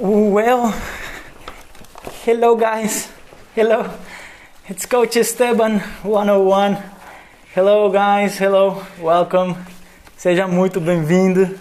[0.00, 0.72] Well,
[2.24, 3.12] hello guys.
[3.54, 3.84] Hello.
[4.66, 6.78] It's Coach Esteban 101.
[7.54, 8.38] Hello guys.
[8.38, 8.82] Hello.
[8.98, 9.56] Welcome.
[10.16, 11.60] Seja muito bem-vindo.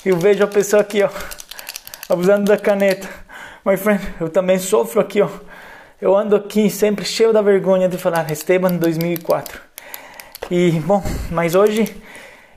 [0.06, 1.10] e eu vejo a pessoa aqui, ó,
[2.08, 3.10] abusando da caneta.
[3.66, 5.30] My friend, eu também sofro aqui, ó.
[6.00, 9.60] Eu ando aqui sempre cheio da vergonha de falar Esteban 2004.
[10.52, 11.94] E, bom, mas hoje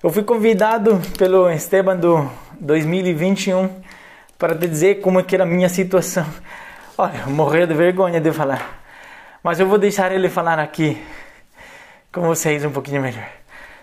[0.03, 2.31] eu fui convidado pelo Esteban do
[2.61, 3.83] 2021
[4.39, 6.27] para te dizer como é que era a minha situação.
[6.97, 8.81] Olha, eu de vergonha de falar.
[9.43, 11.03] Mas eu vou deixar ele falar aqui
[12.13, 13.27] com vocês um pouquinho melhor.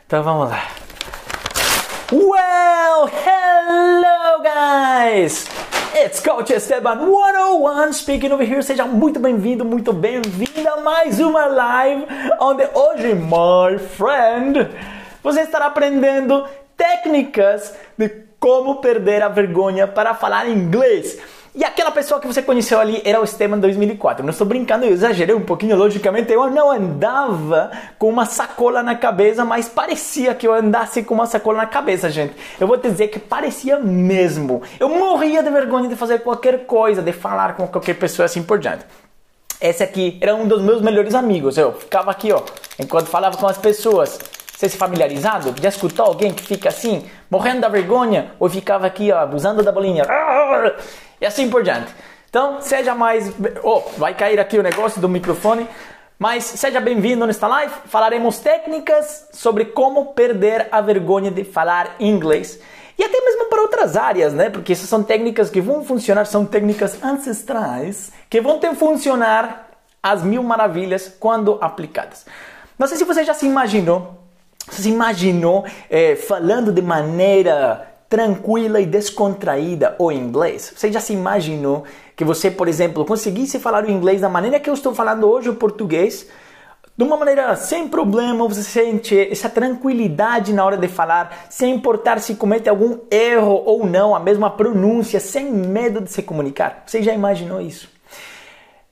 [0.06, 0.64] Então vamos lá.
[2.12, 5.48] Well, hello guys!
[5.96, 8.62] It's Coach Esteban 101 speaking over here.
[8.62, 12.06] Seja muito bem-vindo, muito bem-vinda a mais uma live
[12.40, 14.70] onde hoje, my friend,
[15.24, 21.18] você estará aprendendo técnicas de como perder a vergonha para falar inglês.
[21.58, 24.24] E aquela pessoa que você conheceu ali era o Esteban 2004.
[24.24, 26.32] Não estou brincando, eu exagerei um pouquinho, logicamente.
[26.32, 31.26] Eu não andava com uma sacola na cabeça, mas parecia que eu andasse com uma
[31.26, 32.36] sacola na cabeça, gente.
[32.60, 34.62] Eu vou dizer que parecia mesmo.
[34.80, 38.60] Eu morria de vergonha de fazer qualquer coisa, de falar com qualquer pessoa assim por
[38.60, 38.86] diante.
[39.60, 41.58] Esse aqui era um dos meus melhores amigos.
[41.58, 42.44] Eu ficava aqui, ó,
[42.78, 44.20] enquanto falava com as pessoas.
[44.58, 45.54] Você se familiarizado?
[45.62, 49.72] Já escutou alguém que fica assim, morrendo da vergonha, ou ficava aqui ó, abusando da
[49.72, 50.04] bolinha?
[51.22, 51.94] E assim por diante.
[52.28, 53.32] Então, seja mais.
[53.62, 55.68] Oh, vai cair aqui o negócio do microfone.
[56.18, 57.72] Mas seja bem-vindo nesta live.
[57.86, 62.60] Falaremos técnicas sobre como perder a vergonha de falar inglês.
[62.98, 64.50] E até mesmo para outras áreas, né?
[64.50, 69.70] Porque essas são técnicas que vão funcionar, são técnicas ancestrais que vão ter funcionar
[70.02, 72.26] às mil maravilhas quando aplicadas.
[72.80, 74.17] Não sei se você já se imaginou
[74.70, 80.74] você se imaginou é, falando de maneira tranquila e descontraída o inglês?
[80.76, 81.84] Você já se imaginou
[82.16, 85.50] que você, por exemplo, conseguisse falar o inglês da maneira que eu estou falando hoje
[85.50, 86.28] o português?
[86.98, 92.20] De uma maneira sem problema, você sente essa tranquilidade na hora de falar, sem importar
[92.20, 96.84] se comete algum erro ou não, a mesma pronúncia, sem medo de se comunicar.
[96.88, 97.88] Você já imaginou isso?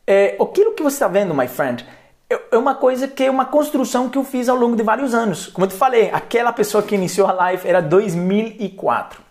[0.06, 1.84] É, aquilo que você está vendo, my friend,
[2.30, 5.48] é uma coisa que é uma construção que eu fiz ao longo de vários anos.
[5.48, 9.22] Como eu te falei, aquela pessoa que iniciou a live era 2004.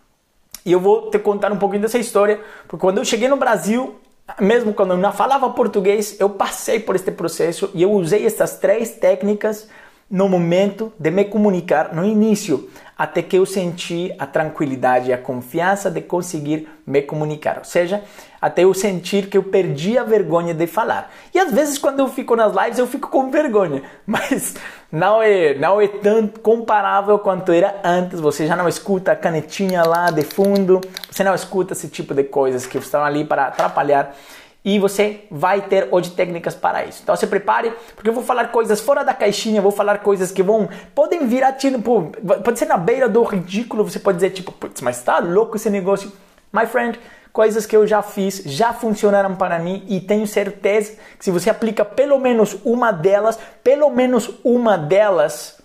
[0.64, 3.96] E eu vou te contar um pouquinho dessa história, porque quando eu cheguei no Brasil,
[4.40, 8.58] mesmo quando eu não falava português, eu passei por este processo e eu usei essas
[8.58, 9.68] três técnicas
[10.10, 15.18] no momento de me comunicar no início, até que eu senti a tranquilidade e a
[15.18, 17.58] confiança de conseguir me comunicar.
[17.58, 18.02] Ou seja,
[18.40, 21.10] até eu sentir que eu perdi a vergonha de falar.
[21.34, 24.54] E às vezes quando eu fico nas lives eu fico com vergonha, mas
[24.92, 28.20] não é, não é tão comparável quanto era antes.
[28.20, 32.22] Você já não escuta a canetinha lá de fundo, você não escuta esse tipo de
[32.22, 34.14] coisas que estão ali para atrapalhar
[34.64, 37.00] e você vai ter hoje técnicas para isso.
[37.02, 40.42] Então se prepare, porque eu vou falar coisas fora da caixinha, vou falar coisas que
[40.42, 42.10] vão podem virar tipo,
[42.42, 45.68] pode ser na beira do ridículo, você pode dizer tipo, putz, mas tá louco esse
[45.68, 46.10] negócio.
[46.50, 46.98] My friend,
[47.32, 51.50] coisas que eu já fiz, já funcionaram para mim e tenho certeza que se você
[51.50, 55.58] aplica pelo menos uma delas, pelo menos uma delas,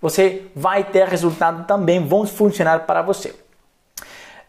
[0.00, 3.34] você vai ter resultado também, vão funcionar para você.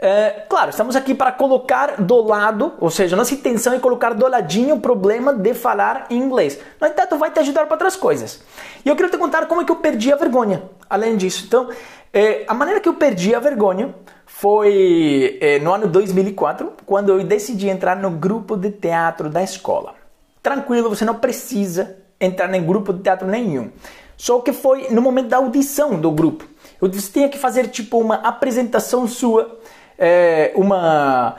[0.04, 4.28] É, claro, estamos aqui para colocar do lado, ou seja, nossa intenção é colocar do
[4.28, 6.58] ladinho o problema de falar em inglês.
[6.82, 8.42] No entanto, vai te ajudar para outras coisas.
[8.84, 10.64] E eu quero te contar como é que eu perdi a vergonha.
[10.90, 11.70] Além disso, então,
[12.12, 13.94] é, a maneira que eu perdi a vergonha
[14.26, 19.94] foi é, no ano 2004, quando eu decidi entrar no grupo de teatro da escola.
[20.42, 23.70] Tranquilo, você não precisa entrar em grupo de teatro nenhum.
[24.18, 26.44] Só que foi no momento da audição do grupo.
[26.80, 29.60] Você tinha que fazer tipo uma apresentação sua,
[30.02, 31.36] é, uma,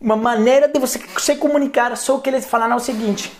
[0.00, 1.94] uma maneira de você se comunicar.
[1.96, 3.30] Só que eles falaram o seguinte: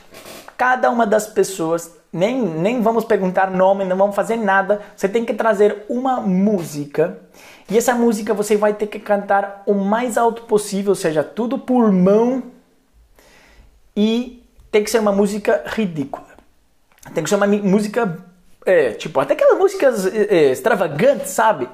[0.58, 5.24] cada uma das pessoas, nem, nem vamos perguntar nome, não vamos fazer nada, você tem
[5.24, 7.18] que trazer uma música
[7.70, 11.58] e essa música você vai ter que cantar o mais alto possível, ou seja, tudo
[11.58, 12.42] por mão.
[13.96, 16.26] E tem que ser uma música ridícula.
[17.14, 18.18] Tem que ser uma música,
[18.66, 21.68] é, tipo, até aquelas músicas é, extravagantes, sabe?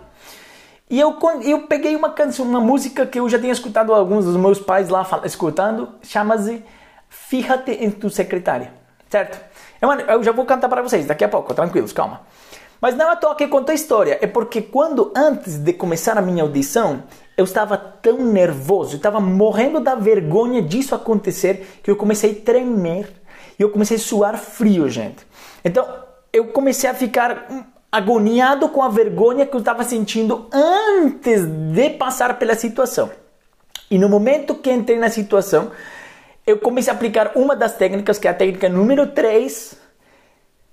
[0.91, 4.37] E eu, eu peguei uma canção, uma música que eu já tinha escutado alguns dos
[4.37, 6.65] meus pais lá escutando, chama-se
[7.09, 8.73] Fíjate em tu secretária,
[9.09, 9.39] certo?
[9.81, 12.23] Eu, eu já vou cantar para vocês daqui a pouco, tranquilos, calma.
[12.81, 16.17] Mas não é à toa que conta a história, é porque quando antes de começar
[16.17, 17.03] a minha audição,
[17.37, 22.45] eu estava tão nervoso, eu estava morrendo da vergonha disso acontecer, que eu comecei a
[22.45, 23.11] tremer
[23.59, 25.27] e eu comecei a suar frio, gente.
[25.65, 25.87] Então,
[26.33, 31.91] eu comecei a ficar hum, agoniado com a vergonha que eu estava sentindo antes de
[31.91, 33.11] passar pela situação.
[33.91, 35.71] E no momento que entrei na situação,
[36.47, 39.77] eu comecei a aplicar uma das técnicas, que é a técnica número 3.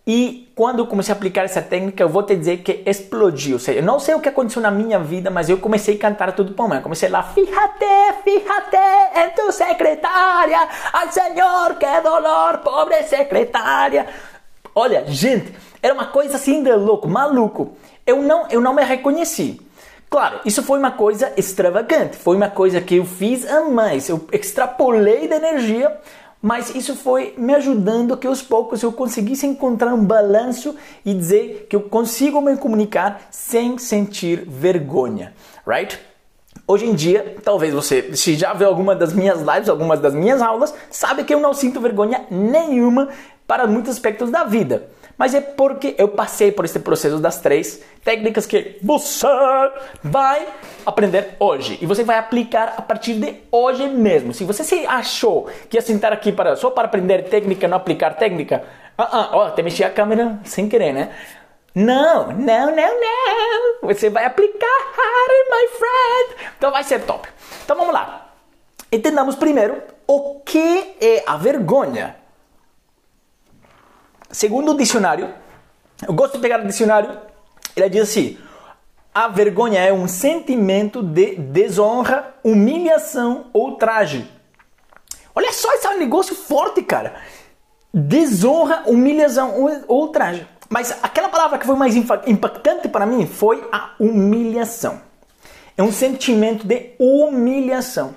[0.07, 3.53] E quando eu comecei a aplicar essa técnica, eu vou te dizer que explodiu.
[3.53, 5.99] Ou seja, eu não sei o que aconteceu na minha vida, mas eu comecei a
[5.99, 6.79] cantar tudo por mim.
[6.81, 7.85] Comecei lá, fíjate,
[8.23, 8.77] fíjate
[9.15, 10.67] em tu secretária.
[10.93, 14.07] Ai, Senhor, que dolor, pobre secretária.
[14.75, 15.53] Olha, gente,
[15.85, 17.73] era uma coisa assim de louco, maluco.
[18.07, 19.61] Eu não, eu não me reconheci.
[20.09, 24.25] Claro, isso foi uma coisa extravagante, foi uma coisa que eu fiz a mais, eu
[24.31, 25.95] extrapolei da energia,
[26.41, 31.67] mas isso foi me ajudando que aos poucos eu conseguisse encontrar um balanço e dizer
[31.69, 35.35] que eu consigo me comunicar sem sentir vergonha,
[35.67, 35.99] right?
[36.67, 40.41] Hoje em dia, talvez você, se já viu alguma das minhas lives, algumas das minhas
[40.41, 43.09] aulas, sabe que eu não sinto vergonha nenhuma
[43.47, 47.81] para muitos aspectos da vida mas é porque eu passei por esse processo das três
[48.03, 49.27] técnicas que você
[50.03, 50.45] vai
[50.85, 54.33] aprender hoje e você vai aplicar a partir de hoje mesmo.
[54.33, 58.15] Se você se achou que ia sentar aqui para, só para aprender técnica, não aplicar
[58.15, 58.63] técnica,
[58.97, 61.11] ah, ah, ó, até mexi a câmera sem querer, né?
[61.73, 63.89] Não, não, não, não.
[63.89, 64.79] Você vai aplicar,
[65.49, 66.51] my friend.
[66.57, 67.27] Então vai ser top.
[67.63, 68.31] Então vamos lá.
[68.91, 72.15] Entendamos primeiro o que é a vergonha.
[74.35, 75.33] Segundo o dicionário,
[76.05, 77.17] eu gosto de pegar o dicionário,
[77.73, 78.37] ele diz assim:
[79.13, 84.29] a vergonha é um sentimento de desonra, humilhação ou traje.
[85.33, 87.15] Olha só, esse é um negócio forte, cara.
[87.93, 89.53] Desonra, humilhação
[89.87, 90.45] ou traje.
[90.67, 94.99] Mas aquela palavra que foi mais impactante para mim foi a humilhação.
[95.77, 98.13] É um sentimento de humilhação.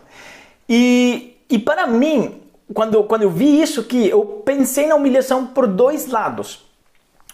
[0.68, 2.42] E, e para mim,
[2.72, 6.66] quando, quando eu vi isso que eu pensei na humilhação por dois lados.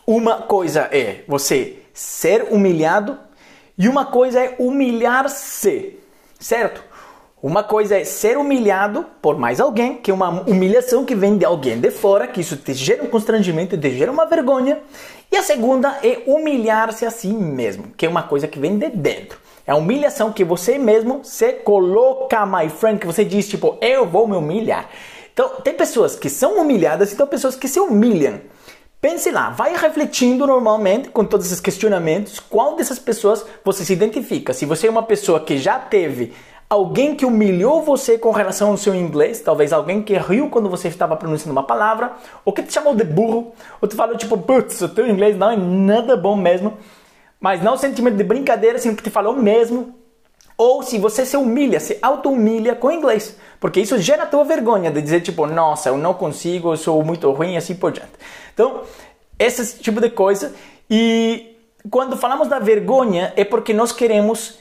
[0.07, 3.19] Uma coisa é você ser humilhado
[3.77, 5.99] e uma coisa é humilhar-se,
[6.39, 6.83] certo?
[7.43, 11.45] Uma coisa é ser humilhado por mais alguém, que é uma humilhação que vem de
[11.45, 14.79] alguém de fora, que isso te gera um constrangimento, te gera uma vergonha.
[15.31, 18.89] E a segunda é humilhar-se a si mesmo, que é uma coisa que vem de
[18.89, 19.39] dentro.
[19.67, 24.07] É a humilhação que você mesmo se coloca, my friend, que você diz tipo, eu
[24.07, 24.89] vou me humilhar.
[25.35, 28.41] Então, tem pessoas que são humilhadas e tem pessoas que se humilham.
[29.01, 34.55] Pense lá, vai refletindo normalmente com todos esses questionamentos, qual dessas pessoas você se identifica.
[34.55, 36.33] Se você é uma pessoa que já teve
[36.71, 40.89] alguém que humilhou você com relação ao seu inglês, talvez alguém que riu quando você
[40.89, 42.13] estava pronunciando uma palavra,
[42.45, 45.51] ou que te chamou de burro, ou te falou tipo, putz, o teu inglês não
[45.51, 46.79] é nada bom mesmo,
[47.41, 49.95] mas não o sentimento de brincadeira, assim, que te falou mesmo,
[50.57, 53.37] ou se você se humilha, se auto-humilha com inglês.
[53.65, 57.03] Porque isso gera a tua vergonha de dizer, tipo, nossa, eu não consigo, eu sou
[57.03, 58.13] muito ruim, assim por diante.
[58.53, 58.83] Então,
[59.39, 60.55] esse tipo de coisa.
[60.91, 61.57] E
[61.89, 64.59] quando falamos da vergonha, é porque nós queremos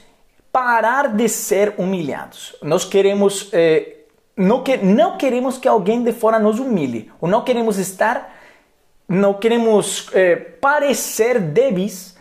[0.50, 2.56] parar de ser humilhados.
[2.62, 3.50] Nós queremos.
[3.52, 7.12] Eh, não, que, não queremos que alguém de fora nos humilhe.
[7.20, 8.34] Ou não queremos estar.
[9.06, 12.16] Não queremos eh, parecer débeis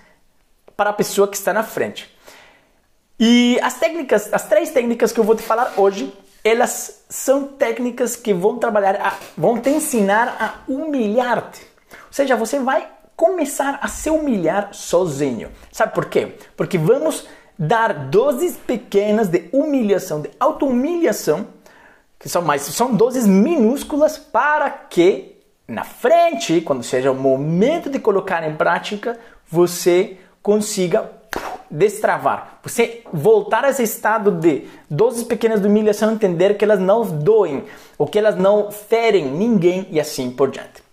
[0.75, 2.13] para a pessoa que está na frente.
[3.17, 8.15] E as técnicas, as três técnicas que eu vou te falar hoje, elas são técnicas
[8.15, 11.61] que vão trabalhar, a, vão te ensinar a humilhar-te.
[11.91, 15.49] Ou seja, você vai começar a se humilhar sozinho.
[15.71, 16.35] Sabe por quê?
[16.57, 21.47] Porque vamos dar doses pequenas de humilhação, de auto-humilhação,
[22.19, 25.33] que são mais são doses minúsculas para que
[25.67, 31.09] na frente, quando seja o momento de colocar em prática, você consiga
[31.73, 37.01] destravar, você voltar a esse estado de doses pequenas de humilhação, entender que elas não
[37.01, 37.63] doem,
[37.97, 40.83] ou que elas não ferem ninguém e assim por diante.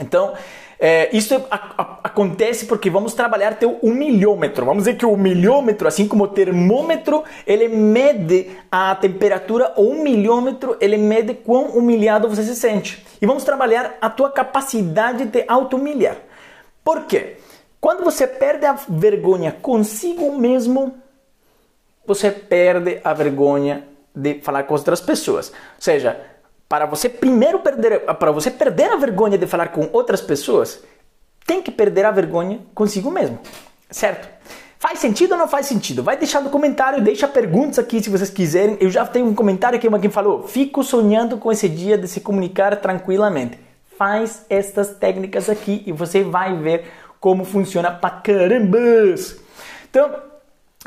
[0.00, 0.32] Então,
[0.80, 4.64] é, isso a, a, acontece porque vamos trabalhar teu humilhômetro.
[4.64, 10.76] Vamos dizer que o humilhômetro, assim como o termômetro, ele mede a temperatura, o humilhômetro,
[10.80, 13.04] ele mede quão humilhado você se sente.
[13.20, 16.16] E vamos trabalhar a tua capacidade de auto-humilhar.
[16.82, 17.36] Por quê?
[17.84, 20.94] Quando você perde a vergonha consigo mesmo,
[22.06, 23.86] você perde a vergonha
[24.16, 25.50] de falar com outras pessoas.
[25.50, 26.18] Ou seja,
[26.66, 30.82] para você primeiro perder, para você perder a vergonha de falar com outras pessoas,
[31.46, 33.38] tem que perder a vergonha consigo mesmo,
[33.90, 34.30] certo?
[34.78, 36.02] Faz sentido ou não faz sentido?
[36.02, 38.78] Vai deixar no comentário, deixa perguntas aqui se vocês quiserem.
[38.80, 42.22] Eu já tenho um comentário aqui, alguém falou: Fico sonhando com esse dia de se
[42.22, 43.58] comunicar tranquilamente.
[43.98, 46.90] Faz estas técnicas aqui e você vai ver
[47.24, 49.40] como funciona pra carambas.
[49.88, 50.14] Então,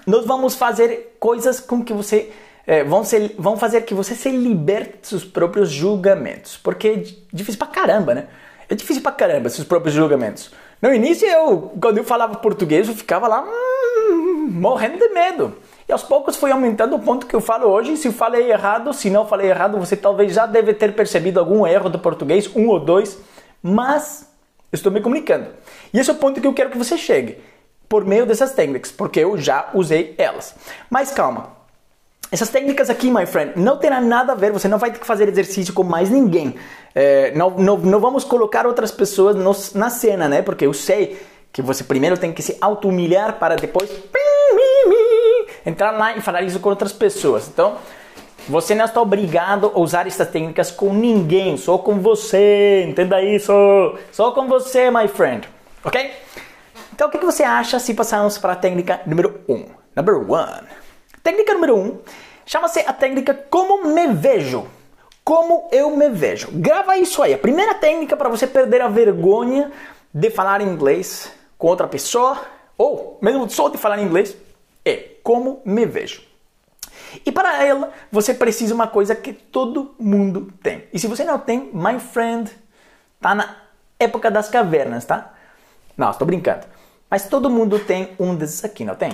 [0.06, 2.32] nós vamos fazer coisas com que você
[2.68, 6.56] é, vão, ser, vão fazer que você se liberte dos seus próprios julgamentos.
[6.56, 7.04] Porque é
[7.34, 8.28] difícil pra caramba, né?
[8.70, 10.52] É difícil pra caramba seus próprios julgamentos.
[10.80, 15.56] No início, eu, quando eu falava português, eu ficava lá hum, morrendo de medo.
[15.90, 17.98] E aos poucos foi aumentando o ponto que eu falo hoje.
[17.98, 21.66] Se eu falei errado, se não falei errado, você talvez já deve ter percebido algum
[21.66, 23.18] erro do português, um ou dois,
[23.60, 24.37] mas
[24.72, 25.48] estou me comunicando.
[25.94, 27.38] E esse é o ponto que eu quero que você chegue,
[27.88, 30.56] por meio dessas técnicas, porque eu já usei elas.
[30.90, 31.58] Mas calma,
[32.30, 35.08] essas técnicas aqui, my friend, não terá nada a ver, você não vai ter que
[35.08, 36.56] fazer exercício com mais ninguém.
[36.94, 39.36] É, não, não, não vamos colocar outras pessoas
[39.74, 40.42] na cena, né?
[40.42, 41.18] Porque eu sei
[41.54, 43.90] que você primeiro tem que se auto-humilhar para depois
[45.66, 47.48] entrar lá e falar isso com outras pessoas.
[47.48, 47.78] Então,
[48.48, 53.52] você não está obrigado a usar essas técnicas com ninguém, só com você, entenda isso.
[54.12, 55.48] Só com você, my friend,
[55.84, 56.12] ok?
[56.94, 59.54] Então, o que você acha se passarmos para a técnica número 1?
[59.54, 59.66] Um?
[59.96, 60.68] Number one.
[61.22, 61.98] Técnica número 1 um,
[62.46, 64.66] chama-se a técnica Como Me Vejo.
[65.24, 66.48] Como eu me vejo.
[66.54, 67.34] Grava isso aí.
[67.34, 69.74] A primeira técnica para você perder a vergonha
[70.14, 72.40] de falar inglês com outra pessoa,
[72.78, 74.38] ou mesmo só de falar inglês,
[74.86, 76.27] é como me vejo.
[77.26, 80.86] E para ela, você precisa uma coisa que todo mundo tem.
[80.94, 82.52] E se você não tem, my friend,
[83.20, 83.56] tá na
[84.00, 85.34] época das cavernas, tá?
[85.96, 86.66] Não, estou brincando.
[87.10, 89.12] Mas todo mundo tem um desses aqui, não tem?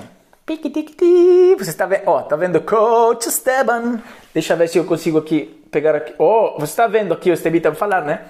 [1.58, 2.04] Você está vendo?
[2.06, 2.60] Ó, tá vendo?
[2.62, 4.02] Coach Esteban.
[4.34, 6.14] Deixa eu ver se eu consigo aqui pegar aqui.
[6.18, 8.26] Oh, você está vendo aqui o Estebita falar, né?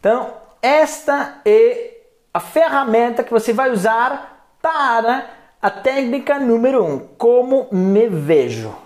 [0.00, 1.98] Então, esta é
[2.34, 5.30] a ferramenta que você vai usar para
[5.62, 6.98] a técnica número um.
[7.16, 8.85] Como me vejo?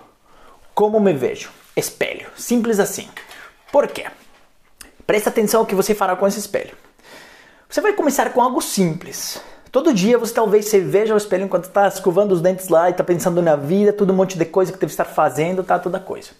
[0.81, 1.51] Como me vejo?
[1.77, 2.29] Espelho.
[2.35, 3.07] Simples assim.
[3.71, 4.07] Por quê?
[5.07, 6.75] Presta atenção ao que você fará com esse espelho.
[7.69, 9.43] Você vai começar com algo simples.
[9.71, 12.93] Todo dia você talvez se veja ao espelho enquanto está escovando os dentes lá e
[12.93, 16.01] está pensando na vida, todo um monte de coisa que deve estar fazendo, tá toda
[16.01, 16.31] coisa.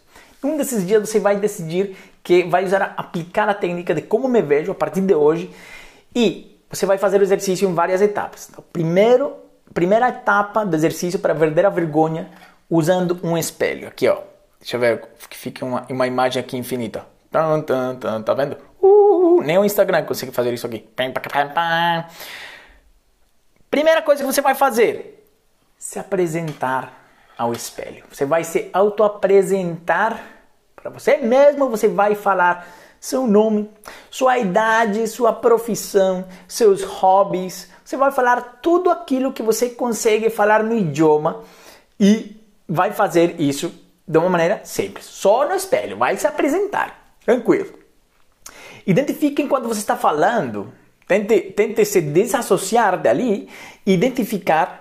[0.43, 1.95] Um desses dias você vai decidir
[2.25, 5.51] que vai usar aplicar a técnica de como me vejo a partir de hoje
[6.17, 8.49] e você vai fazer o exercício em várias etapas.
[8.51, 9.35] Então, primeiro,
[9.75, 12.31] primeira etapa do exercício para perder a vergonha
[12.71, 13.87] usando um espelho.
[13.87, 14.30] Aqui, ó.
[14.61, 17.07] Deixa eu ver que fique uma, uma imagem aqui infinita.
[17.31, 18.57] Tá vendo?
[18.81, 20.87] Uh, nem o Instagram consegue fazer isso aqui.
[23.71, 25.25] Primeira coisa que você vai fazer:
[25.79, 27.01] se apresentar
[27.39, 28.05] ao espelho.
[28.11, 30.21] Você vai se auto-apresentar
[30.77, 33.71] para você mesmo, você vai falar seu nome,
[34.11, 37.71] sua idade, sua profissão, seus hobbies.
[37.83, 41.43] Você vai falar tudo aquilo que você consegue falar no idioma
[41.99, 42.37] e
[42.69, 43.73] vai fazer isso
[44.11, 45.07] de uma maneira simples.
[45.07, 47.15] Só no espelho, vai se apresentar.
[47.25, 47.79] Tranquilo.
[48.87, 50.73] Identifique enquanto você está falando
[51.11, 53.49] Tente, tente se desassociar dali
[53.85, 54.80] e identificar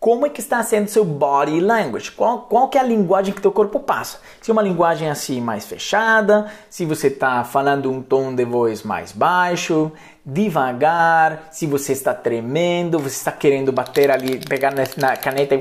[0.00, 3.42] como é que está sendo seu body language, qual, qual que é a linguagem que
[3.42, 4.18] teu corpo passa.
[4.40, 8.84] Se é uma linguagem assim mais fechada, se você está falando um tom de voz
[8.84, 9.90] mais baixo,
[10.24, 15.58] devagar, se você está tremendo, você está querendo bater ali, pegar na caneta e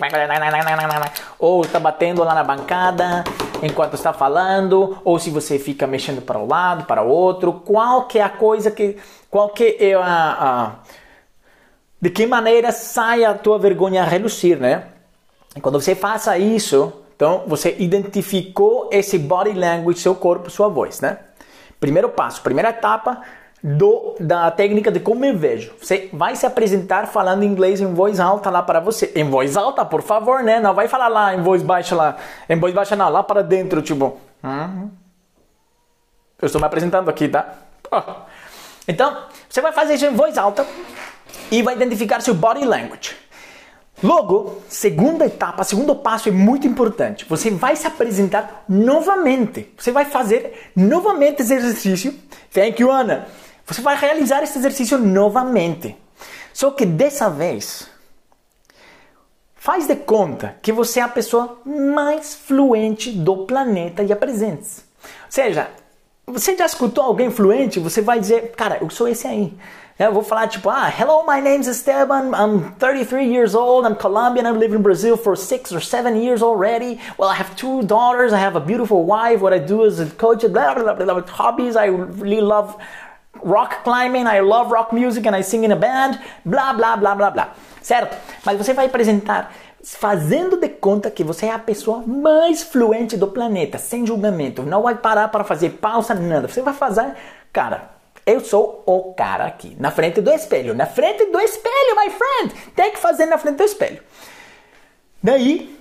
[1.39, 3.24] ou está batendo lá na bancada
[3.63, 8.06] enquanto está falando, ou se você fica mexendo para um lado, para o outro, qual
[8.06, 8.98] que é a coisa que,
[9.32, 10.72] qual que é a, a
[12.01, 14.86] de que maneira sai a tua vergonha a relucir, né?
[15.56, 21.01] E quando você faça isso, então você identificou esse body language, seu corpo, sua voz,
[21.01, 21.18] né?
[21.80, 23.22] Primeiro passo, primeira etapa,
[23.63, 25.74] do, da técnica de como me vejo.
[25.82, 29.12] Você vai se apresentar falando inglês em voz alta lá para você.
[29.16, 30.60] Em voz alta, por favor, né?
[30.60, 32.18] Não vai falar lá em voz baixa lá.
[32.48, 34.18] Em voz baixa não, lá para dentro, tipo.
[34.44, 34.89] Hum,
[36.39, 37.56] eu estou me apresentando aqui, tá?
[38.88, 39.18] Então,
[39.50, 40.66] você vai fazer isso em voz alta
[41.51, 43.16] e vai identificar seu body language.
[44.04, 47.25] Logo, segunda etapa, segundo passo é muito importante.
[47.27, 49.74] Você vai se apresentar novamente.
[49.77, 52.13] Você vai fazer novamente esse exercício.
[52.54, 53.27] Thank you, Ana
[53.68, 55.96] você vai realizar esse exercício novamente.
[56.54, 57.88] Só que dessa vez,
[59.56, 64.70] faz de conta que você é a pessoa mais fluente do planeta e apresente.
[65.04, 65.70] Ou seja,
[66.25, 67.77] você já escutou alguém fluente?
[67.80, 69.54] Você vai dizer, cara, eu sou esse aí.
[70.00, 72.32] Eu vou falar tipo, ah, hello, my name's Esteban.
[72.36, 73.88] I'm 33 years old.
[73.88, 74.46] I'm Colombian.
[74.46, 77.00] I've lived in Brazil for six or seven years already.
[77.18, 78.32] Well, I have two daughters.
[78.32, 79.42] I have a beautiful wife.
[79.42, 81.75] What I do a coach, blah, blah, blah, blah, hobbies.
[81.75, 82.77] I really love
[83.44, 87.16] rock climbing, I love rock music and I sing in a band, blá blá blá
[87.16, 87.50] blá blá.
[87.82, 88.16] Certo?
[88.46, 89.51] Mas você vai apresentar
[89.84, 94.62] fazendo de conta que você é a pessoa mais fluente do planeta, sem julgamento.
[94.62, 96.48] Não vai parar para fazer pausa, nada.
[96.48, 97.16] Você vai fazer,
[97.54, 97.97] cara,
[98.27, 100.75] eu sou o cara aqui, na frente do espelho.
[100.75, 102.72] Na frente do espelho, my friend!
[102.75, 104.03] Tem que fazer na frente do espelho.
[105.24, 105.74] Daí,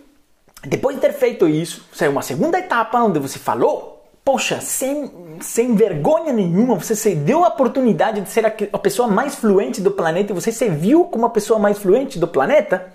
[0.65, 5.11] depois de ter feito isso, é uma segunda etapa onde você falou, poxa, sem,
[5.41, 9.91] sem vergonha nenhuma, você se deu a oportunidade de ser a, pessoa mais fluente do
[9.91, 12.93] planeta e você se viu como a pessoa mais fluente do planeta.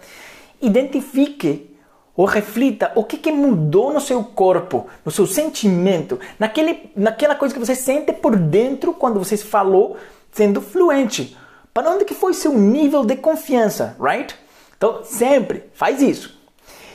[0.62, 1.71] Identifique
[2.16, 7.54] ou reflita o que, que mudou no seu corpo, no seu sentimento, naquele, naquela coisa
[7.54, 9.98] que você sente por dentro quando você falou
[10.32, 11.38] sendo fluente.
[11.74, 14.36] Para onde que foi seu nível de confiança, right?
[14.78, 16.40] Então, sempre faz isso.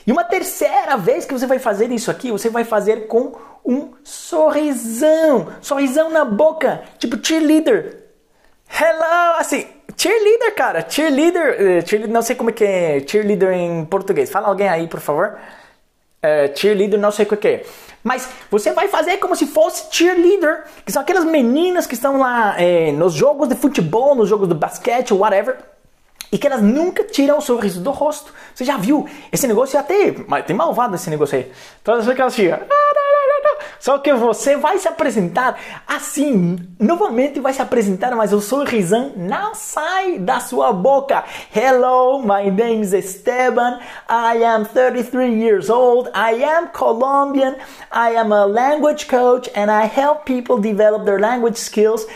[0.06, 3.32] E uma terceira vez que você vai fazer isso aqui, você vai fazer com
[3.64, 8.04] um sorrisão, sorrisão na boca, tipo cheerleader.
[8.68, 9.66] Hello, assim,
[9.97, 14.31] cheerleader, cara, cheerleader, uh, cheerleader, não sei como é que é cheerleader em português.
[14.31, 15.38] Fala alguém aí, por favor.
[16.23, 17.65] Uh, cheerleader, não sei o que é.
[18.07, 22.55] Mas você vai fazer como se fosse cheerleader, que são aquelas meninas que estão lá
[22.57, 25.57] eh, nos jogos de futebol, nos jogos de basquete, whatever,
[26.31, 28.33] e que elas nunca tiram o sorriso do rosto.
[28.55, 29.09] Você já viu?
[29.33, 30.12] Esse negócio é até.
[30.47, 31.50] Tem malvado esse negócio aí.
[31.83, 32.61] Todas aquelas ficam.
[33.78, 39.54] Só que você vai se apresentar assim, novamente vai se apresentar, mas o sorrisão não
[39.54, 41.25] sai da sua boca.
[41.54, 43.78] Hello, my name is Esteban.
[44.08, 46.11] I am 33 years old.
[46.11, 47.56] I am Colombian.
[47.92, 52.06] I am a language coach and I help people develop their language skills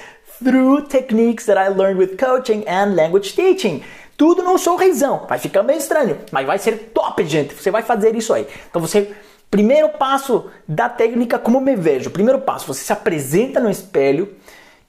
[0.42, 3.83] through techniques that I learned with coaching and language teaching.
[4.16, 5.27] Tudo num sorrisão.
[5.29, 7.55] Vai ficar meio estranho, mas vai ser top, gente.
[7.55, 8.46] Você vai fazer isso aí.
[8.68, 9.11] Então você
[9.51, 12.11] Primeiro passo da técnica, como me vejo.
[12.11, 14.37] Primeiro passo, você se apresenta no espelho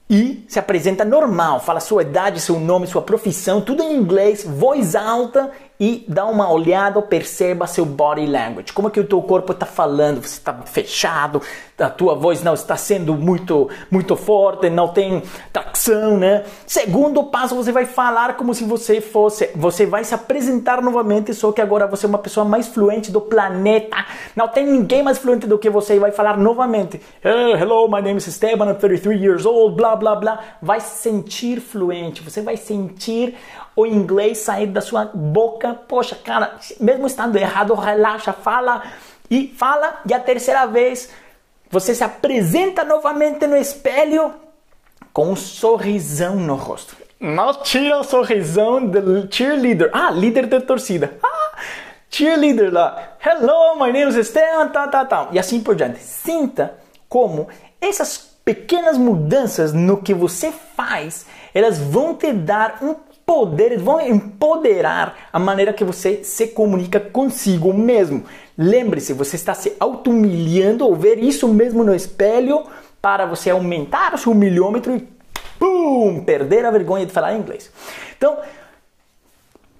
[0.08, 4.94] e se apresenta normal, fala sua idade, seu nome, sua profissão, tudo em inglês, voz
[4.94, 5.50] alta
[5.82, 8.72] e dá uma olhada, perceba seu body language.
[8.72, 10.22] Como é que o teu corpo está falando?
[10.22, 11.42] Você está fechado?
[11.76, 16.44] A tua voz não está sendo muito muito forte, não tem tração, né?
[16.68, 21.50] Segundo passo, você vai falar como se você fosse, você vai se apresentar novamente, só
[21.50, 24.06] que agora você é uma pessoa mais fluente do planeta.
[24.36, 27.00] Não tem ninguém mais fluente do que você e vai falar novamente.
[27.24, 30.38] Oh, hello, my name is Esteban, I'm 33 years old, blá blá blá.
[30.62, 33.34] Vai se sentir fluente, você vai sentir
[33.74, 35.71] o inglês sair da sua boca.
[35.74, 38.82] Poxa, cara, mesmo estando errado, relaxa, fala
[39.30, 40.00] e fala.
[40.06, 41.10] E a terceira vez,
[41.70, 44.34] você se apresenta novamente no espelho
[45.12, 46.96] com um sorrisão no rosto.
[47.20, 49.90] Não tira o sorrisão do cheerleader.
[49.92, 51.16] Ah, líder da torcida.
[51.22, 51.56] Ah,
[52.10, 53.16] cheerleader lá.
[53.24, 55.28] Hello, my name is Esteban, tá, tá, tá.
[55.30, 56.00] E assim por diante.
[56.00, 56.74] Sinta
[57.08, 57.48] como
[57.80, 62.96] essas pequenas mudanças no que você faz, elas vão te dar um
[63.78, 68.24] vão empoderar a maneira que você se comunica consigo mesmo.
[68.56, 72.64] Lembre-se, você está se auto-humilhando ou ver isso mesmo no espelho
[73.00, 75.08] para você aumentar o seu milhômetro e
[75.58, 77.70] pum, perder a vergonha de falar inglês.
[78.16, 78.36] Então,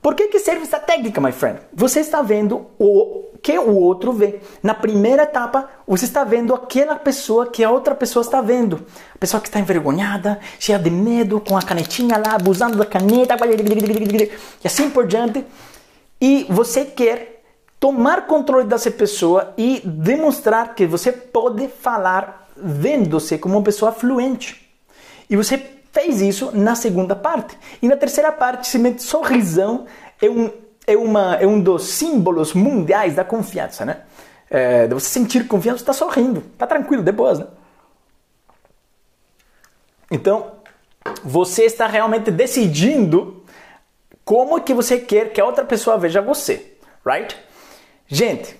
[0.03, 1.61] por que, que serve essa técnica, my friend?
[1.73, 4.41] Você está vendo o que o outro vê.
[4.61, 8.85] Na primeira etapa, você está vendo aquela pessoa que a outra pessoa está vendo.
[9.15, 13.37] A pessoa que está envergonhada, cheia de medo, com a canetinha lá, abusando da caneta,
[14.63, 15.45] e assim por diante.
[16.21, 17.45] E você quer
[17.79, 24.69] tomar controle dessa pessoa e demonstrar que você pode falar vendo-se como uma pessoa fluente.
[25.31, 25.59] E você
[25.93, 27.57] fez isso na segunda parte.
[27.81, 29.87] E na terceira parte, simplesmente sorrisão
[30.21, 30.51] é um,
[30.87, 34.01] é, uma, é um dos símbolos mundiais da confiança, né?
[34.51, 37.47] É, de você sentir confiança, está sorrindo, está tranquilo, de boas, né?
[40.11, 40.53] Então,
[41.23, 43.43] você está realmente decidindo
[44.25, 47.37] como que você quer que a outra pessoa veja você, right?
[48.07, 48.59] Gente,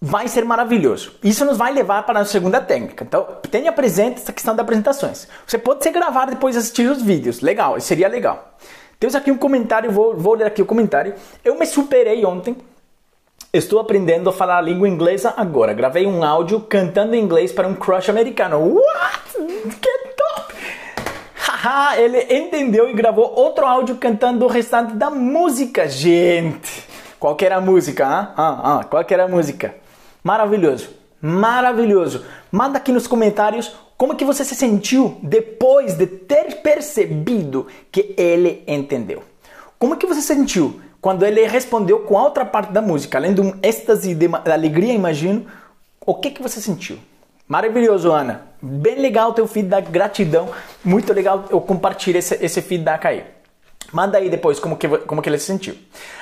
[0.00, 1.12] vai ser maravilhoso.
[1.22, 3.04] Isso nos vai levar para a segunda técnica.
[3.04, 5.26] Então, tenha presente essa questão das apresentações.
[5.46, 7.40] Você pode ser gravado depois assistir os vídeos.
[7.40, 8.56] Legal, seria legal.
[8.98, 11.14] Temos aqui um comentário, vou, vou ler aqui o comentário.
[11.44, 12.56] Eu me superei ontem.
[13.52, 15.72] Estou aprendendo a falar a língua inglesa agora.
[15.72, 18.58] Gravei um áudio cantando em inglês para um crush americano.
[18.58, 19.78] What?
[19.80, 20.54] Que top!
[21.36, 26.84] Haha, ele entendeu e gravou outro áudio cantando o restante da música, gente.
[27.18, 28.06] Qual que era a música?
[28.06, 29.74] Ah, ah, ah qual que era a música?
[30.26, 30.88] Maravilhoso,
[31.22, 32.24] maravilhoso.
[32.50, 38.64] Manda aqui nos comentários como que você se sentiu depois de ter percebido que ele
[38.66, 39.22] entendeu.
[39.78, 43.34] Como que você se sentiu quando ele respondeu com a outra parte da música, além
[43.34, 45.46] de um êxtase de alegria, imagino,
[46.04, 46.98] o que que você sentiu?
[47.46, 48.48] Maravilhoso, Ana.
[48.60, 50.48] Bem legal o teu feedback, gratidão.
[50.84, 53.24] Muito legal eu compartilhar esse, esse feedback aí.
[53.92, 55.76] Manda aí depois como que, como que ele se sentiu.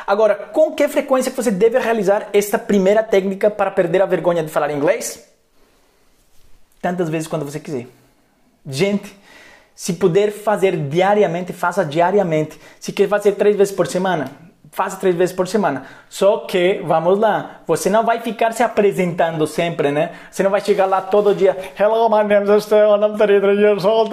[0.07, 4.51] Agora, com que frequência você deve realizar esta primeira técnica para perder a vergonha de
[4.51, 5.27] falar inglês?
[6.81, 7.87] Tantas vezes quando você quiser.
[8.67, 9.17] Gente,
[9.75, 12.61] se puder fazer diariamente, faça diariamente.
[12.79, 14.31] Se quer fazer três vezes por semana,
[14.75, 15.85] faça três vezes por semana.
[16.09, 20.11] Só que, vamos lá, você não vai ficar se apresentando sempre, né?
[20.31, 23.85] Você não vai chegar lá todo dia, Hello, my name is Esteban, I'm 33 years
[23.85, 24.11] old,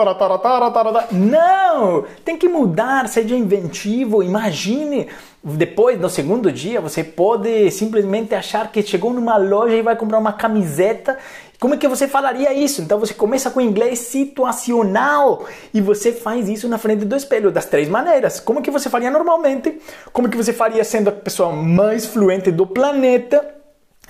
[1.12, 2.06] Não!
[2.24, 5.08] Tem que mudar, seja inventivo, imagine.
[5.43, 10.19] Depois, no segundo dia, você pode simplesmente achar que chegou numa loja e vai comprar
[10.19, 11.17] uma camiseta
[11.62, 12.82] como é que você falaria isso?
[12.82, 17.65] Então você começa com inglês situacional e você faz isso na frente do espelho das
[17.65, 18.39] três maneiras.
[18.39, 19.80] Como é que você faria normalmente?
[20.12, 23.47] Como é que você faria sendo a pessoa mais fluente do planeta?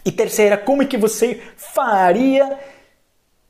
[0.06, 2.58] E terceira, como é que você faria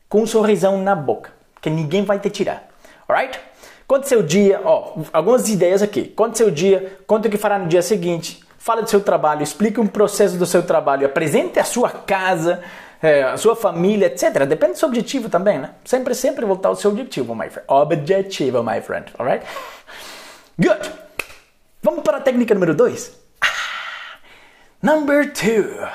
[0.10, 2.70] com um sorrisão na boca, que ninguém vai te tirar.
[3.08, 3.40] Alright?
[3.88, 6.06] Conte seu dia, ó, algumas ideias aqui.
[6.06, 9.80] Conte seu dia, conte o que fará no dia seguinte, fale do seu trabalho, explique
[9.80, 12.64] um processo do seu trabalho, apresente a sua casa,
[13.02, 14.46] é, a sua família, etc.
[14.46, 15.72] Depende do seu objetivo também, né?
[15.84, 17.66] Sempre, sempre voltar ao seu objetivo, my friend.
[17.68, 19.12] Objetivo, my friend.
[19.18, 19.46] Alright?
[20.58, 20.92] Good.
[21.82, 23.12] Vamos para a técnica número 2.
[23.42, 23.48] Ah,
[24.82, 25.90] number 2.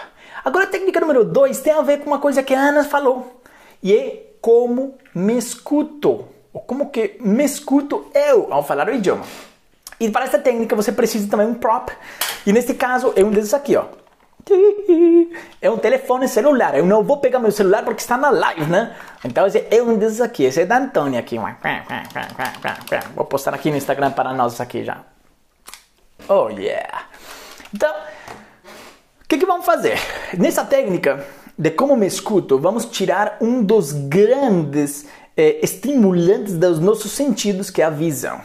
[0.45, 3.41] Agora a técnica número 2 tem a ver com uma coisa que a Ana falou.
[3.83, 6.27] E é como me escuto.
[6.53, 9.25] Ou como que me escuto eu ao falar o idioma.
[10.01, 11.91] E para essa técnica você precisa também um prop.
[12.45, 13.85] E neste caso é um desses aqui, ó.
[15.61, 16.77] É um telefone celular.
[16.77, 18.95] Eu não vou pegar meu celular porque está na live, né?
[19.25, 20.45] Então esse é um desses aqui.
[20.45, 21.37] Esse é da Antônia aqui.
[23.15, 25.03] Vou postar aqui no Instagram para nós aqui já.
[26.29, 27.07] Oh yeah!
[27.75, 29.99] Então, o que, que vamos fazer?
[30.39, 31.25] Nessa técnica
[31.59, 35.07] de como me escuto, vamos tirar um dos grandes
[35.37, 38.41] eh, estimulantes dos nossos sentidos, que é a visão.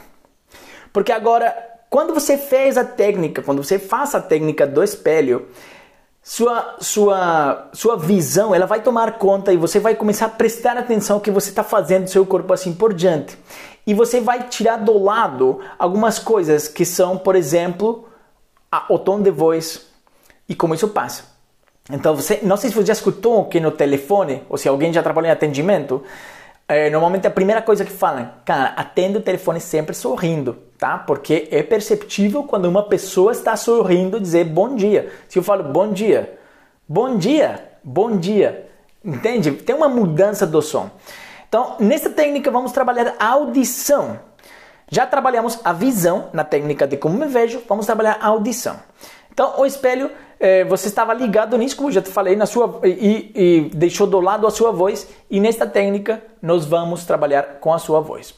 [0.93, 1.55] Porque agora,
[1.89, 5.47] quando você fez a técnica, quando você faz a técnica do espelho,
[6.23, 11.15] sua, sua, sua visão ela vai tomar conta e você vai começar a prestar atenção
[11.15, 13.38] ao que você está fazendo no seu corpo assim por diante.
[13.88, 18.07] E você vai tirar do lado algumas coisas que são, por exemplo,
[18.71, 19.88] a, o tom de voz
[20.47, 21.23] e como isso passa.
[21.89, 25.01] Então, você, não sei se você já escutou que no telefone, ou se alguém já
[25.01, 26.03] trabalhou em atendimento,
[26.73, 30.97] é, normalmente a primeira coisa que falam, cara, atende o telefone sempre sorrindo tá?
[30.97, 35.13] Porque é perceptível quando uma pessoa está sorrindo dizer bom dia.
[35.29, 36.39] Se eu falo bom dia,
[36.89, 38.67] bom dia, bom dia,
[39.05, 39.51] entende?
[39.51, 40.89] Tem uma mudança do som.
[41.47, 44.19] Então, nessa técnica vamos trabalhar a audição.
[44.89, 48.79] Já trabalhamos a visão na técnica de como me vejo, vamos trabalhar a audição.
[49.32, 53.32] Então, o espelho, eh, você estava ligado nisso, como já te falei, na sua, e,
[53.34, 57.80] e deixou do lado a sua voz, e nesta técnica nós vamos trabalhar com a
[57.80, 58.34] sua voz.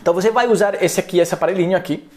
[0.00, 2.08] Então você vai usar esse aqui, esse aparelhinho aqui.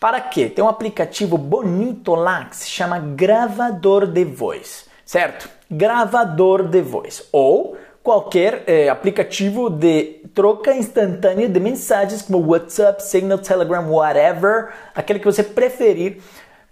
[0.00, 0.48] Para quê?
[0.50, 5.48] Tem um aplicativo bonito lá que se chama gravador de voz, certo?
[5.70, 13.38] Gravador de voz ou qualquer eh, aplicativo de troca instantânea de mensagens como WhatsApp, Signal,
[13.38, 16.18] Telegram, whatever, aquele que você preferir,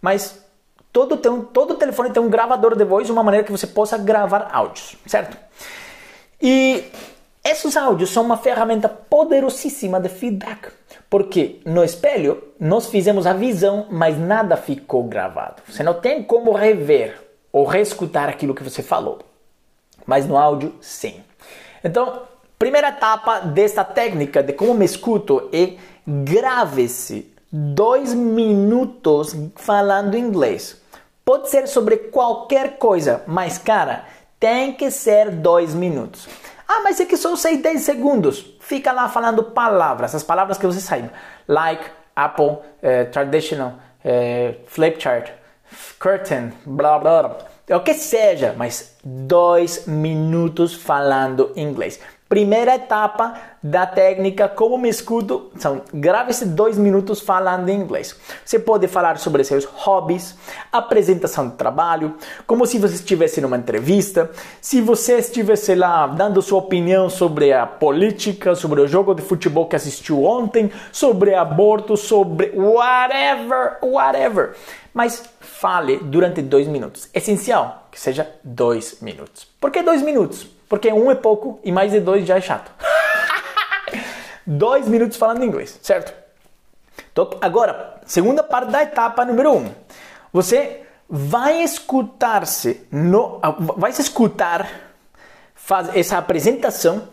[0.02, 0.41] mas
[0.92, 4.48] todo, tem todo telefone tem um gravador de voz, uma maneira que você possa gravar
[4.52, 5.36] áudios, certo?
[6.40, 6.84] E
[7.44, 10.70] esses áudios são uma ferramenta poderosíssima de feedback,
[11.08, 15.62] porque no espelho nós fizemos a visão, mas nada ficou gravado.
[15.68, 19.20] Você não tem como rever ou reescutar aquilo que você falou,
[20.06, 21.22] mas no áudio sim.
[21.82, 22.22] Então,
[22.58, 25.74] primeira etapa desta técnica de como me escuto é
[26.06, 30.81] grave-se dois minutos falando inglês.
[31.24, 34.04] Pode ser sobre qualquer coisa, mas cara,
[34.40, 36.28] tem que ser dois minutos.
[36.66, 38.56] Ah, mas é que só sei 10 segundos.
[38.60, 41.12] Fica lá falando palavras, as palavras que você saiba.
[41.46, 41.84] Like,
[42.16, 45.30] Apple, eh, Traditional, eh, Flipchart,
[45.98, 47.38] Curtain, blá blá blá.
[47.68, 52.00] É o que seja, mas dois minutos falando inglês.
[52.32, 58.16] Primeira etapa da técnica Como Me Escuto são grave-se dois minutos falando inglês.
[58.42, 60.34] Você pode falar sobre seus hobbies,
[60.72, 62.14] apresentação de trabalho,
[62.46, 64.30] como se você estivesse numa entrevista,
[64.62, 69.68] se você estivesse lá dando sua opinião sobre a política, sobre o jogo de futebol
[69.68, 74.54] que assistiu ontem, sobre aborto, sobre whatever, whatever.
[74.92, 77.08] Mas fale durante dois minutos.
[77.14, 79.46] Essencial que seja dois minutos.
[79.60, 80.44] Por que dois minutos?
[80.68, 82.70] Porque um é pouco e mais de dois já é chato.
[84.46, 86.12] dois minutos falando inglês, certo?
[87.12, 89.70] Então, agora, segunda parte da etapa número um.
[90.32, 92.86] Você vai escutar-se,
[93.76, 94.92] vai se escutar
[95.62, 97.08] faz essa apresentação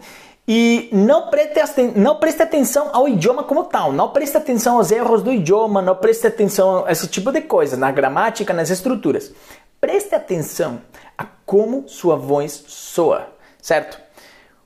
[0.51, 5.21] e não preste, não preste atenção ao idioma como tal, não preste atenção aos erros
[5.21, 9.31] do idioma, não preste atenção a esse tipo de coisa, na gramática, nas estruturas.
[9.79, 10.81] Preste atenção
[11.15, 13.27] a como sua voz soa,
[13.61, 14.01] certo?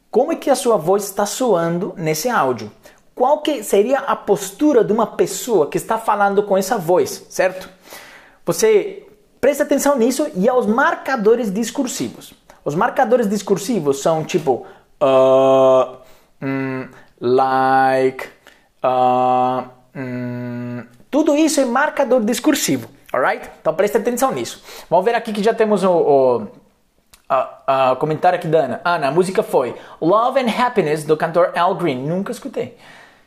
[0.10, 2.72] Como é que a sua voz está soando nesse áudio?
[3.14, 7.70] Qual que seria a postura de uma pessoa que está falando com essa voz, certo?
[8.46, 9.06] Você
[9.42, 12.34] preste atenção nisso e aos marcadores discursivos.
[12.64, 14.66] Os marcadores discursivos são tipo
[15.04, 15.98] uh,
[16.42, 16.90] mm,
[17.20, 18.28] like,
[18.84, 23.50] uh, mm, tudo isso é marcador discursivo, alright?
[23.62, 24.64] Então preste atenção nisso.
[24.90, 26.48] Vamos ver aqui que já temos o,
[27.30, 28.82] o comentário aqui da Ana.
[28.84, 32.06] Ana, a música foi Love and Happiness do cantor Al Green.
[32.08, 32.78] Nunca escutei.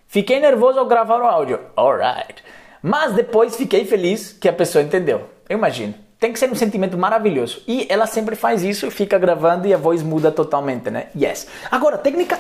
[0.09, 1.61] Fiquei nervoso ao gravar o áudio.
[1.77, 2.43] Alright.
[2.83, 5.29] Mas depois fiquei feliz que a pessoa entendeu.
[5.49, 7.63] Eu imagino tem que ser um sentimento maravilhoso.
[7.67, 11.09] E ela sempre faz isso, fica gravando e a voz muda totalmente, né?
[11.15, 11.47] Yes.
[11.71, 12.39] Agora, técnica,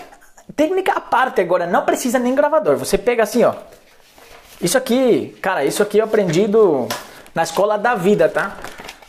[0.54, 2.76] técnica à parte agora, não precisa nem gravador.
[2.76, 3.54] Você pega assim, ó.
[4.60, 6.88] Isso aqui, cara, isso aqui eu aprendi do,
[7.34, 8.56] na escola da vida, tá?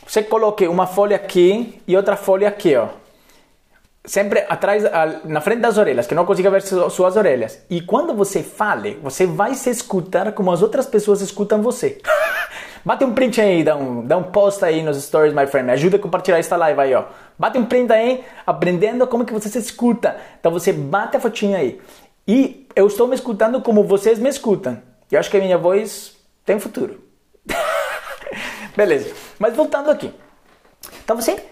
[0.05, 2.89] Você coloque uma folha aqui e outra folha aqui, ó.
[4.07, 4.83] Sempre atrás,
[5.25, 7.61] na frente das orelhas, que não consiga ver suas orelhas.
[7.69, 12.01] E quando você fale, você vai se escutar como as outras pessoas escutam você.
[12.85, 15.67] Bate um print aí, dá um, dá um post aí nos stories, my friend.
[15.67, 17.03] Me ajuda a compartilhar esta live aí, ó.
[17.37, 20.15] Bate um print aí, aprendendo como que você se escuta.
[20.39, 21.81] Então você bate a fotinha aí.
[22.25, 24.81] E eu estou me escutando como vocês me escutam.
[25.11, 26.15] Eu acho que a minha voz
[26.45, 27.03] tem futuro.
[28.73, 29.13] Beleza.
[29.37, 30.13] Mas voltando aqui.
[31.03, 31.43] Então você,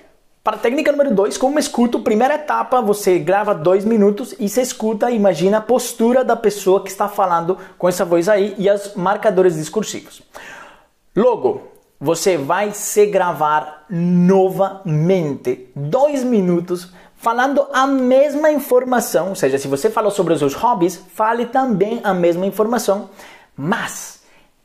[0.45, 4.61] para a técnica número 2, como escuto, primeira etapa, você grava dois minutos e você
[4.61, 8.93] escuta, imagina a postura da pessoa que está falando com essa voz aí e os
[8.93, 10.21] marcadores discursivos.
[11.15, 11.63] Logo,
[11.99, 19.89] você vai se gravar novamente dois minutos falando a mesma informação, ou seja, se você
[19.89, 23.09] falou sobre os seus hobbies, fale também a mesma informação,
[23.57, 24.19] mas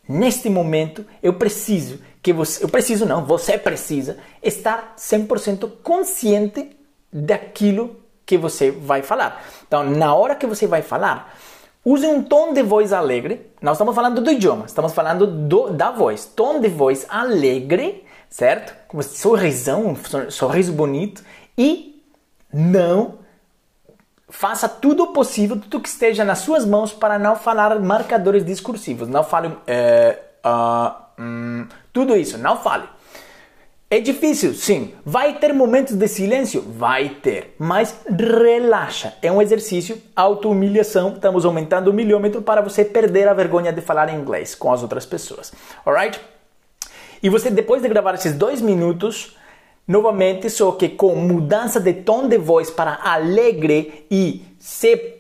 [0.06, 6.76] neste momento eu preciso que você, eu preciso não, você precisa estar 100% consciente
[7.12, 9.42] daquilo que você vai falar.
[9.66, 11.34] Então, na hora que você vai falar,
[11.84, 13.52] Use um tom de voz alegre.
[13.60, 16.26] Nós estamos falando do idioma, estamos falando do, da voz.
[16.26, 18.74] Tom de voz alegre, certo?
[18.86, 21.24] Com sorrisão, um sorriso bonito.
[21.56, 22.02] E
[22.52, 23.18] não
[24.28, 29.08] faça tudo o possível, tudo que esteja nas suas mãos para não falar marcadores discursivos.
[29.08, 32.88] Não fale uh, hum, tudo isso, não fale.
[33.92, 34.94] É difícil, sim.
[35.04, 36.62] Vai ter momentos de silêncio?
[36.62, 37.56] Vai ter.
[37.58, 39.14] Mas relaxa.
[39.20, 41.14] É um exercício, auto-humilhação.
[41.14, 45.04] Estamos aumentando o milímetro para você perder a vergonha de falar inglês com as outras
[45.04, 45.52] pessoas.
[45.84, 46.20] Alright?
[47.20, 49.36] E você, depois de gravar esses dois minutos,
[49.88, 55.16] novamente, só que com mudança de tom de voz para alegre e se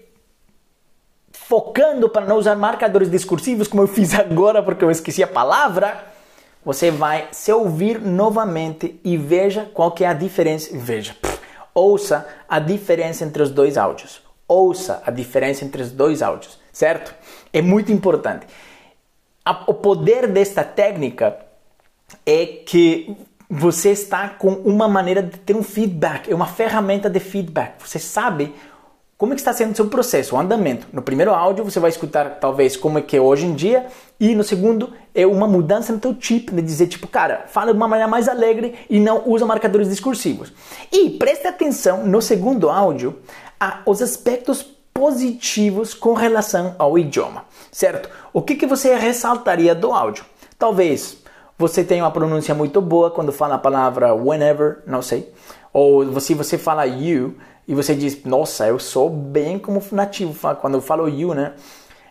[1.32, 6.08] focando para não usar marcadores discursivos, como eu fiz agora porque eu esqueci a palavra
[6.64, 10.70] você vai se ouvir novamente e veja qual que é a diferença.
[10.72, 11.16] Veja,
[11.74, 14.22] ouça a diferença entre os dois áudios.
[14.46, 17.14] Ouça a diferença entre os dois áudios, certo?
[17.52, 18.46] É muito importante.
[19.66, 21.38] o poder desta técnica
[22.26, 23.16] é que
[23.48, 27.80] você está com uma maneira de ter um feedback, é uma ferramenta de feedback.
[27.80, 28.54] Você sabe
[29.20, 30.86] como é que está sendo o seu processo, o andamento.
[30.94, 33.86] No primeiro áudio você vai escutar talvez como é que é hoje em dia
[34.18, 37.76] e no segundo é uma mudança no teu chip de dizer tipo, cara, fala de
[37.76, 40.50] uma maneira mais alegre e não usa marcadores discursivos.
[40.90, 43.18] E preste atenção no segundo áudio
[43.60, 44.62] aos aspectos
[44.94, 48.08] positivos com relação ao idioma, certo?
[48.32, 50.24] O que, que você ressaltaria do áudio?
[50.58, 51.18] Talvez
[51.58, 55.30] você tenha uma pronúncia muito boa quando fala a palavra whenever, não sei.
[55.74, 57.34] Ou se você fala you,
[57.70, 61.52] e você diz, nossa, eu sou bem como nativo quando eu falo you, né?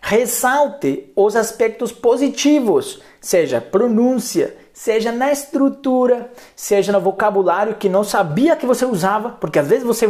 [0.02, 8.56] Ressalte os aspectos positivos, seja pronúncia, seja na estrutura, seja no vocabulário que não sabia
[8.56, 10.10] que você usava, porque às vezes você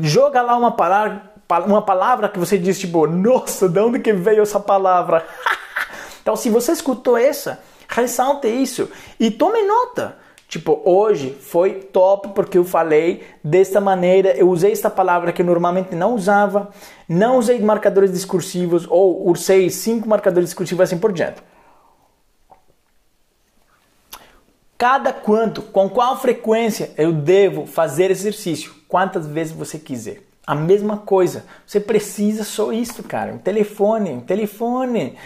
[0.00, 1.30] joga lá uma palavra,
[1.66, 5.26] uma palavra que você diz tipo, nossa, de onde que veio essa palavra?
[6.22, 8.88] então, se você escutou essa, ressalte isso
[9.20, 10.24] e tome nota.
[10.48, 15.46] Tipo, hoje foi top porque eu falei desta maneira, eu usei esta palavra que eu
[15.46, 16.70] normalmente não usava,
[17.08, 21.42] não usei marcadores discursivos ou usei cinco marcadores discursivos assim por diante.
[24.78, 28.74] Cada quanto, com qual frequência eu devo fazer exercício?
[28.86, 30.22] Quantas vezes você quiser.
[30.46, 31.44] A mesma coisa.
[31.66, 33.32] Você precisa só isso, cara.
[33.32, 35.16] Um telefone, um telefone.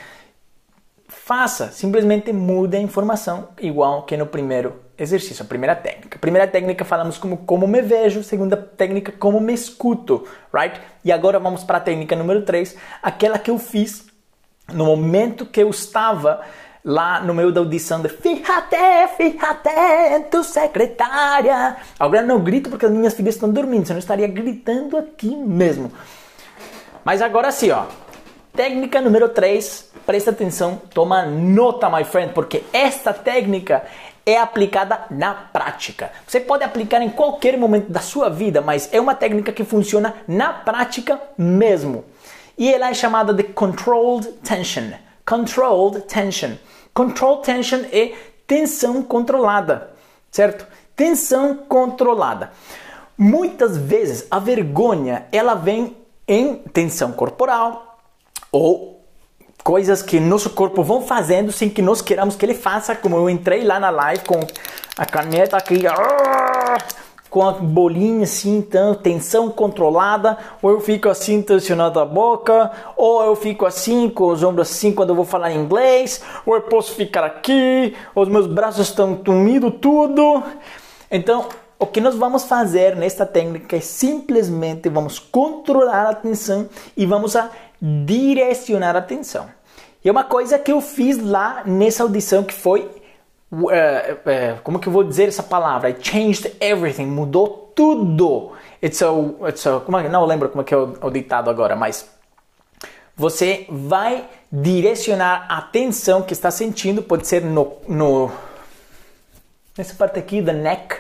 [1.09, 6.19] Faça, simplesmente mude a informação, igual que no primeiro exercício, a primeira técnica.
[6.19, 10.79] Primeira técnica falamos como como me vejo, segunda técnica como me escuto, right?
[11.05, 14.07] E agora vamos para a técnica número 3, aquela que eu fiz
[14.73, 16.43] no momento que eu estava
[16.85, 18.77] lá no meio da audição de Fíjate,
[19.17, 19.69] fíjate
[20.17, 21.77] em tu secretária.
[21.99, 25.91] Agora não grito porque as minhas filhas estão dormindo, senão eu estaria gritando aqui mesmo.
[27.05, 27.87] Mas agora sim, ó.
[28.53, 33.85] Técnica número 3, presta atenção, toma nota, my friend, porque esta técnica
[34.25, 36.11] é aplicada na prática.
[36.27, 40.15] Você pode aplicar em qualquer momento da sua vida, mas é uma técnica que funciona
[40.27, 42.05] na prática mesmo.
[42.57, 44.91] E ela é chamada de controlled tension.
[45.25, 46.53] Controlled tension.
[46.93, 48.13] Controlled tension é
[48.47, 49.91] tensão controlada,
[50.31, 50.67] certo?
[50.95, 52.51] Tensão controlada.
[53.17, 57.99] Muitas vezes a vergonha ela vem em tensão corporal
[58.53, 59.00] ou
[59.71, 63.31] coisas que nosso corpo vão fazendo sem que nós queramos que ele faça, como eu
[63.31, 64.41] entrei lá na live com
[64.97, 65.85] a caneta aqui,
[67.31, 73.23] com a bolinha assim, então, tensão controlada, ou eu fico assim tensionado a boca, ou
[73.23, 76.93] eu fico assim com os ombros assim quando eu vou falar inglês, ou eu posso
[76.97, 80.43] ficar aqui, os meus braços estão tumidos tudo.
[81.09, 81.47] Então,
[81.79, 87.37] o que nós vamos fazer nesta técnica é simplesmente vamos controlar a tensão e vamos
[87.37, 87.49] a
[87.81, 89.60] direcionar a atenção.
[90.05, 93.01] E é uma coisa que eu fiz lá nessa audição que foi
[93.53, 95.89] Uh, uh, como que eu vou dizer essa palavra?
[95.89, 98.53] It changed everything, mudou tudo.
[98.81, 99.09] It's a,
[99.49, 102.09] it's a, como é, não lembro como é que é o, o ditado agora, mas
[103.17, 108.31] você vai direcionar a atenção que está sentindo, pode ser no, no
[109.77, 110.97] nessa parte aqui da neck,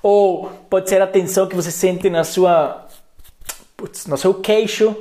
[0.00, 2.86] ou pode ser a tensão que você sente na sua
[3.76, 4.94] putz, no seu queixo,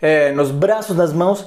[0.00, 1.46] eh, nos braços, nas mãos,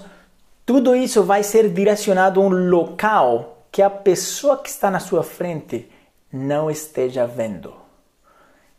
[0.66, 5.24] tudo isso vai ser direcionado a um local que a pessoa que está na sua
[5.24, 5.90] frente
[6.32, 7.74] não esteja vendo,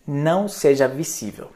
[0.07, 1.51] não seja visível.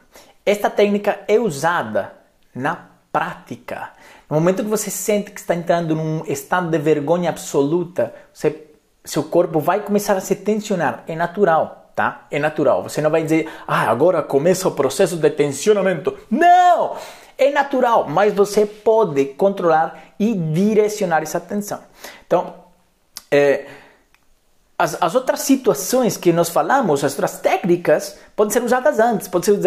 [0.45, 2.13] Esta técnica é usada
[2.53, 3.91] na prática.
[4.29, 8.67] No momento que você sente que está entrando num estado de vergonha absoluta, você,
[9.03, 11.03] seu corpo vai começar a se tensionar.
[11.07, 12.27] É natural, tá?
[12.29, 12.83] É natural.
[12.83, 16.17] Você não vai dizer, ah, agora começa o processo de tensionamento.
[16.29, 16.95] Não!
[17.39, 21.79] É natural, mas você pode controlar e direcionar essa tensão.
[22.27, 22.53] Então,
[23.31, 23.65] é,
[24.77, 29.45] as, as, outras situações que nós falamos, as outras técnicas, podem ser usadas antes, pode
[29.45, 29.57] ser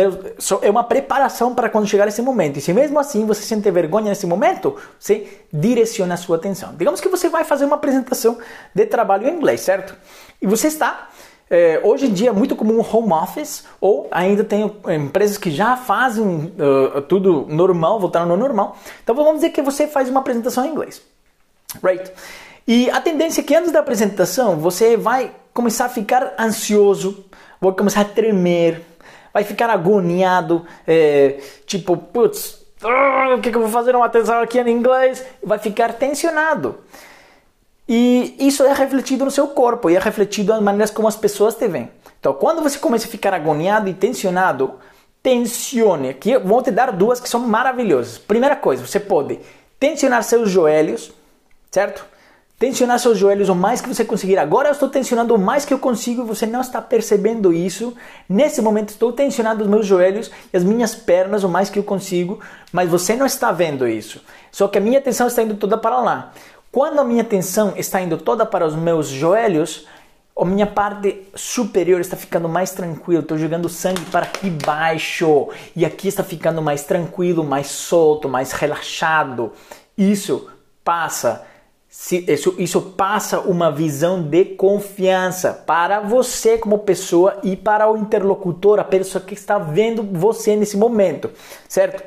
[0.61, 2.59] é uma preparação para quando chegar esse momento.
[2.59, 6.75] E se mesmo assim você sente vergonha nesse momento, você direciona a sua atenção.
[6.77, 8.37] Digamos que você vai fazer uma apresentação
[8.75, 9.97] de trabalho em inglês, certo?
[10.41, 11.09] E você está
[11.53, 15.77] é, hoje em dia é muito comum home office, ou ainda tem empresas que já
[15.77, 18.79] fazem uh, tudo normal, voltaram no normal.
[19.03, 21.03] Então vamos dizer que você faz uma apresentação em inglês.
[21.83, 22.11] Right?
[22.67, 27.23] E a tendência é que antes da apresentação você vai começar a ficar ansioso,
[27.61, 28.81] vai começar a tremer,
[29.31, 34.41] vai ficar agoniado, é, tipo, putz, uh, o que, que eu vou fazer uma atenção
[34.41, 35.23] aqui em inglês?
[35.45, 36.79] Vai ficar tensionado.
[37.95, 41.55] E isso é refletido no seu corpo e é refletido nas maneiras como as pessoas
[41.55, 41.91] te veem.
[42.19, 44.77] Então, quando você começa a ficar agoniado e tensionado,
[45.23, 46.09] tensione.
[46.09, 48.17] Aqui vou te dar duas que são maravilhosas.
[48.17, 49.41] Primeira coisa, você pode
[49.79, 51.13] tensionar seus joelhos,
[51.71, 52.07] certo?
[52.59, 54.39] Tensionar seus joelhos o mais que você conseguir.
[54.39, 57.95] Agora eu estou tensionando o mais que eu consigo e você não está percebendo isso.
[58.27, 61.85] Nesse momento estou tensionando os meus joelhos e as minhas pernas o mais que eu
[61.85, 62.41] consigo,
[62.73, 64.25] mas você não está vendo isso.
[64.51, 66.33] Só que a minha atenção está indo toda para lá.
[66.73, 69.87] Quando a minha atenção está indo toda para os meus joelhos,
[70.35, 75.85] a minha parte superior está ficando mais tranquila, estou jogando sangue para aqui baixo e
[75.85, 79.53] aqui está ficando mais tranquilo, mais solto, mais relaxado.
[79.99, 80.49] Isso
[80.83, 81.45] passa,
[82.11, 88.79] isso, isso passa uma visão de confiança para você como pessoa e para o interlocutor,
[88.79, 91.31] a pessoa que está vendo você nesse momento,
[91.69, 92.03] certo?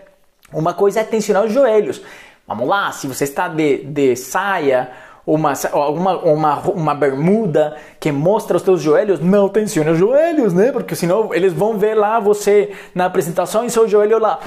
[0.52, 2.02] Uma coisa é tensionar os joelhos.
[2.48, 4.92] Vamos lá, se você está de, de saia,
[5.26, 10.72] uma, uma, uma, uma bermuda que mostra os teus joelhos, não tensione os joelhos, né?
[10.72, 14.40] Porque senão eles vão ver lá você na apresentação e seu joelho lá.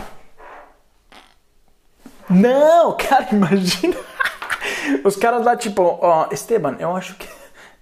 [2.31, 3.97] Não, cara, imagina.
[5.03, 7.29] Os caras lá, tipo, ó, Esteban, eu acho que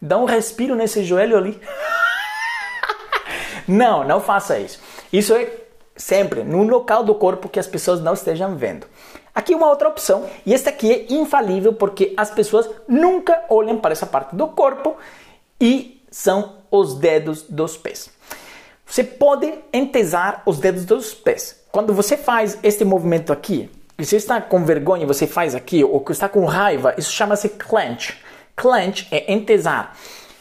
[0.00, 1.60] dá um respiro nesse joelho ali.
[3.68, 4.80] Não, não faça isso.
[5.12, 5.50] Isso é
[5.96, 8.86] sempre no local do corpo que as pessoas não estejam vendo.
[9.36, 13.92] Aqui uma outra opção, e esta aqui é infalível porque as pessoas nunca olham para
[13.92, 14.96] essa parte do corpo
[15.60, 18.08] e são os dedos dos pés.
[18.86, 21.62] Você pode entesar os dedos dos pés.
[21.70, 23.68] Quando você faz este movimento aqui,
[23.98, 27.50] e você está com vergonha, você faz aqui, ou que está com raiva, isso chama-se
[27.50, 28.16] clench.
[28.56, 29.94] Clench é entesar.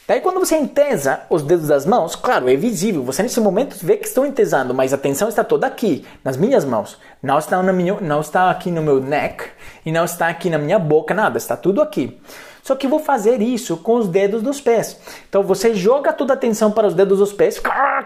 [0.07, 3.97] Daí quando você entesa os dedos das mãos, claro, é visível, você nesse momento vê
[3.97, 6.99] que estou entesando, mas a atenção está toda aqui, nas minhas mãos.
[7.23, 9.45] Não está, na minha, não está aqui no meu neck
[9.83, 12.21] e não está aqui na minha boca, nada, está tudo aqui.
[12.61, 14.99] Só que vou fazer isso com os dedos dos pés.
[15.27, 17.59] Então você joga toda a atenção para os dedos dos pés,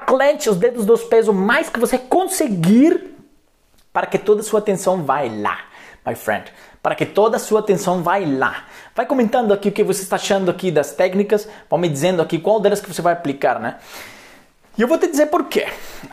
[0.08, 3.14] clente os dedos dos pés o mais que você conseguir
[3.92, 5.60] para que toda a sua atenção vai lá,
[6.06, 6.50] my friend
[6.82, 8.66] para que toda a sua atenção vai lá.
[8.96, 12.40] Vai comentando aqui o que você está achando aqui das técnicas, vai me dizendo aqui
[12.40, 13.78] qual delas que você vai aplicar, né?
[14.78, 15.68] E eu vou te dizer por quê.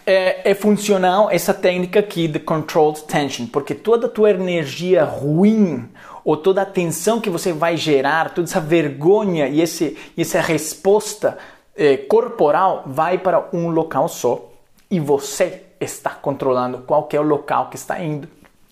[0.05, 5.89] É, é funcional essa técnica aqui de controlled tension, porque toda a tua energia ruim
[6.25, 11.39] ou toda a tensão que você vai gerar, toda essa vergonha e, esse, essa resposta
[11.77, 14.51] é, corporal vai para um local só
[14.91, 18.27] e você está controlando qual é o local que está indo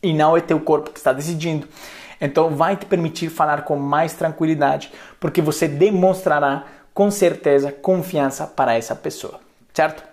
[0.05, 1.67] e não é teu corpo que está decidindo.
[2.21, 8.75] Então vai te permitir falar com mais tranquilidade, porque você demonstrará com certeza confiança para
[8.75, 9.41] essa pessoa,
[9.73, 10.05] certo?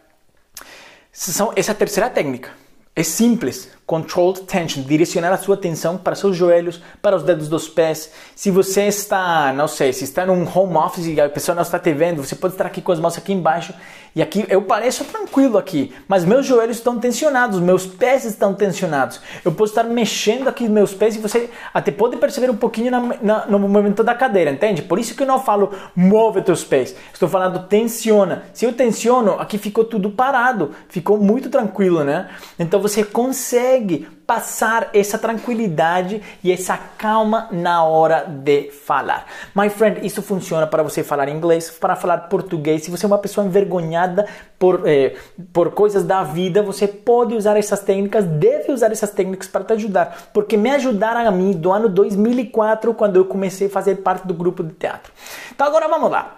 [1.55, 2.49] Essa é a terceira técnica.
[2.95, 7.67] É simples, controlled tension, direcionar a sua atenção para seus joelhos, para os dedos dos
[7.67, 8.09] pés.
[8.33, 11.77] Se você está, não sei, se está num home office e a pessoa não está
[11.77, 13.73] te vendo, você pode estar aqui com as mãos aqui embaixo
[14.13, 19.21] e aqui eu pareço tranquilo aqui, mas meus joelhos estão tensionados, meus pés estão tensionados.
[19.43, 22.99] Eu posso estar mexendo aqui meus pés e você até pode perceber um pouquinho na,
[23.21, 24.81] na, no movimento da cadeira, entende?
[24.81, 26.93] Por isso que eu não falo move teus pés.
[27.13, 28.43] Estou falando tensiona.
[28.53, 32.29] Se eu tensiono, aqui ficou tudo parado, ficou muito tranquilo, né?
[32.59, 33.80] Então você consegue
[34.25, 39.25] passar essa tranquilidade e essa calma na hora de falar.
[39.55, 42.83] My friend, isso funciona para você falar inglês, para falar português.
[42.83, 44.25] Se você é uma pessoa envergonhada
[44.57, 45.15] por, eh,
[45.51, 49.73] por coisas da vida, você pode usar essas técnicas, deve usar essas técnicas para te
[49.73, 54.25] ajudar, porque me ajudaram a mim do ano 2004, quando eu comecei a fazer parte
[54.25, 55.11] do grupo de teatro.
[55.53, 56.37] Então agora vamos lá.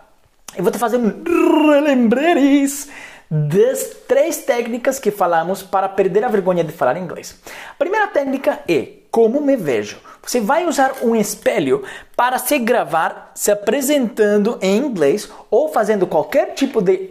[0.56, 2.90] Eu vou te fazer um relembreres
[3.36, 7.36] das três técnicas que falamos para perder a vergonha de falar inglês.
[7.72, 9.98] A primeira técnica é como me vejo.
[10.22, 11.84] Você vai usar um espelho
[12.16, 17.10] para se gravar se apresentando em inglês ou fazendo qualquer tipo de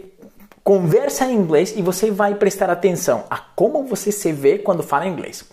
[0.63, 5.05] Conversa em inglês e você vai prestar atenção a como você se vê quando fala
[5.05, 5.43] inglês.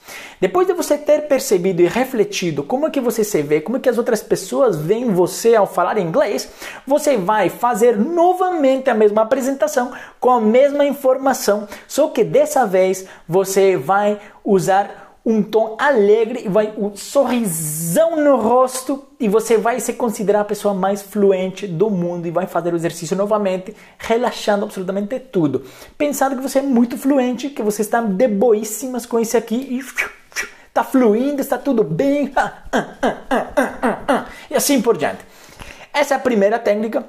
[0.40, 3.80] Depois de você ter percebido e refletido como é que você se vê, como é
[3.80, 6.48] que as outras pessoas veem você ao falar inglês,
[6.86, 9.90] você vai fazer novamente a mesma apresentação
[10.20, 16.72] com a mesma informação, só que dessa vez você vai usar um tom alegre vai
[16.76, 22.26] um sorrisão no rosto e você vai se considerar a pessoa mais fluente do mundo
[22.26, 25.64] e vai fazer o exercício novamente, relaxando absolutamente tudo.
[25.98, 29.80] Pensando que você é muito fluente, que você está de boíssimas com isso aqui e
[30.68, 32.32] está fluindo, está tudo bem,
[34.50, 35.20] e assim por diante.
[35.92, 37.04] Essa é a primeira técnica.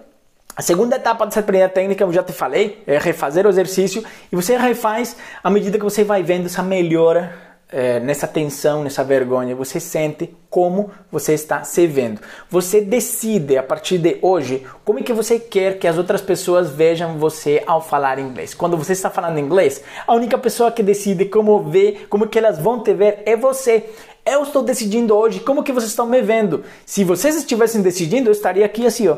[0.54, 4.36] A segunda etapa dessa primeira técnica, eu já te falei, é refazer o exercício e
[4.36, 9.56] você refaz à medida que você vai vendo essa melhora é, nessa tensão, nessa vergonha,
[9.56, 12.20] você sente como você está se vendo.
[12.50, 16.70] Você decide a partir de hoje como é que você quer que as outras pessoas
[16.70, 18.54] vejam você ao falar inglês.
[18.54, 22.60] Quando você está falando inglês, a única pessoa que decide como ver, como que elas
[22.60, 23.90] vão te ver é você.
[24.26, 26.66] Eu estou decidindo hoje como que vocês estão me vendo.
[26.86, 29.18] Se vocês estivessem decidindo, eu estaria aqui assim, ó.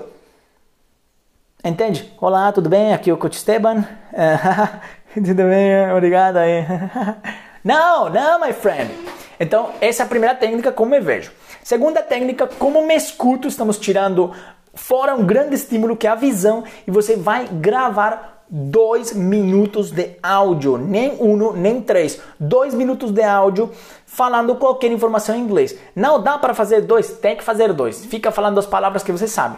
[1.65, 2.13] Entende?
[2.21, 2.93] Olá, tudo bem?
[2.93, 3.87] Aqui é o Coach Esteban.
[5.15, 5.91] tudo bem?
[5.91, 6.65] Obrigado aí.
[7.63, 8.91] Não, não, my friend.
[9.39, 11.31] Então, essa é a primeira técnica, como me vejo.
[11.63, 14.31] Segunda técnica, como me escuto, estamos tirando
[14.73, 20.17] fora um grande estímulo que é a visão e você vai gravar dois minutos de
[20.21, 23.71] áudio, nem um, nem três, dois minutos de áudio
[24.05, 25.75] falando qualquer informação em inglês.
[25.95, 28.05] Não dá para fazer dois, tem que fazer dois.
[28.05, 29.57] Fica falando as palavras que você sabe.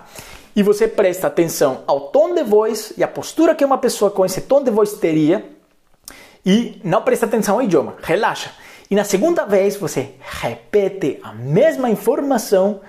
[0.55, 4.23] E você presta atenção ao tom de voz e a postura que uma pessoa com
[4.23, 5.54] esse tom de voz teria
[6.45, 8.51] e não presta atenção ao idioma, relaxa.
[8.89, 12.81] E na segunda vez você repete a mesma informação,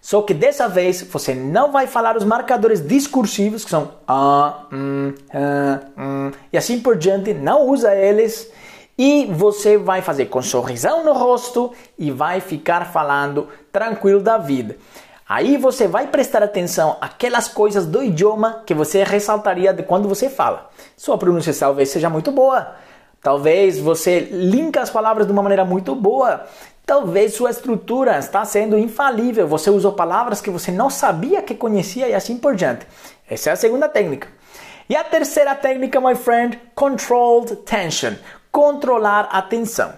[0.00, 5.14] só que dessa vez você não vai falar os marcadores discursivos, que são ah, hum,
[5.32, 8.50] ah, hum, e assim por diante, não usa eles.
[8.98, 14.76] E você vai fazer com sorrisão no rosto e vai ficar falando tranquilo da vida.
[15.28, 20.28] Aí você vai prestar atenção àquelas coisas do idioma que você ressaltaria de quando você
[20.28, 20.70] fala.
[20.96, 22.74] Sua pronúncia talvez seja muito boa,
[23.22, 26.44] Talvez você linka as palavras de uma maneira muito boa.
[26.84, 29.46] Talvez sua estrutura está sendo infalível.
[29.46, 32.84] Você usou palavras que você não sabia que conhecia e assim por diante.
[33.30, 34.26] Essa é a segunda técnica.
[34.88, 38.14] E a terceira técnica, my friend, controlled tension.
[38.50, 39.92] Controlar a tensão.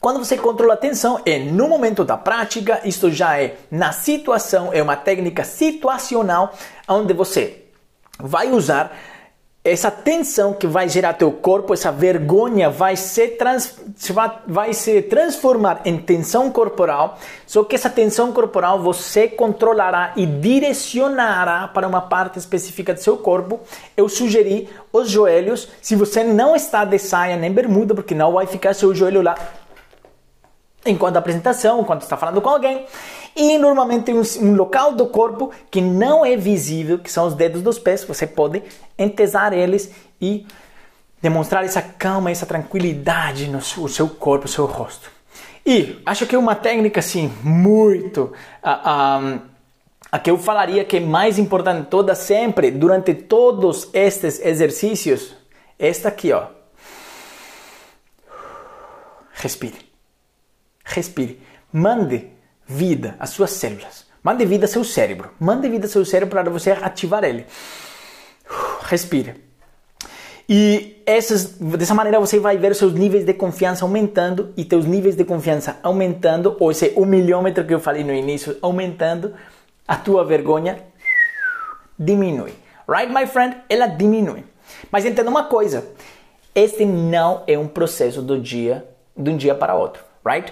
[0.00, 4.72] Quando você controla a tensão, é no momento da prática, isto já é na situação,
[4.72, 6.54] é uma técnica situacional,
[6.88, 7.64] onde você
[8.18, 8.96] vai usar
[9.70, 13.76] essa tensão que vai gerar teu corpo, essa vergonha vai se, trans,
[14.46, 21.68] vai se transformar em tensão corporal, só que essa tensão corporal você controlará e direcionará
[21.68, 23.60] para uma parte específica do seu corpo.
[23.96, 28.46] Eu sugeri os joelhos, se você não está de saia nem bermuda, porque não vai
[28.46, 29.34] ficar seu joelho lá
[30.86, 32.86] enquanto apresentação, enquanto está falando com alguém.
[33.34, 37.34] E normalmente tem um, um, local do corpo que não é visível, que são os
[37.34, 38.04] dedos dos pés.
[38.04, 38.62] Você pode
[38.98, 40.46] entesar eles e
[41.20, 45.10] demonstrar essa calma, essa tranquilidade no seu, seu corpo, no seu rosto.
[45.64, 49.40] E acho que é uma técnica assim muito uh,
[50.10, 55.34] a que eu falaria que é mais importante toda sempre durante todos estes exercícios,
[55.78, 56.46] esta aqui, ó.
[59.34, 59.78] Respire.
[60.84, 61.40] Respire.
[61.72, 62.30] Mande
[62.68, 64.06] vida às suas células.
[64.22, 65.30] Mande vida ao seu cérebro.
[65.40, 67.46] Mande vida ao seu cérebro para você ativar ele.
[68.82, 69.48] Respire.
[70.48, 75.14] E essas, dessa maneira você vai ver seus níveis de confiança aumentando e teus níveis
[75.14, 79.34] de confiança aumentando, ou esse um milhômetro que eu falei no início aumentando,
[79.86, 80.78] a tua vergonha
[81.98, 82.52] diminui.
[82.88, 83.58] Right, my friend?
[83.68, 84.44] Ela diminui.
[84.90, 85.86] Mas entenda uma coisa:
[86.54, 90.50] este não é um processo do dia, de um dia para outro, right?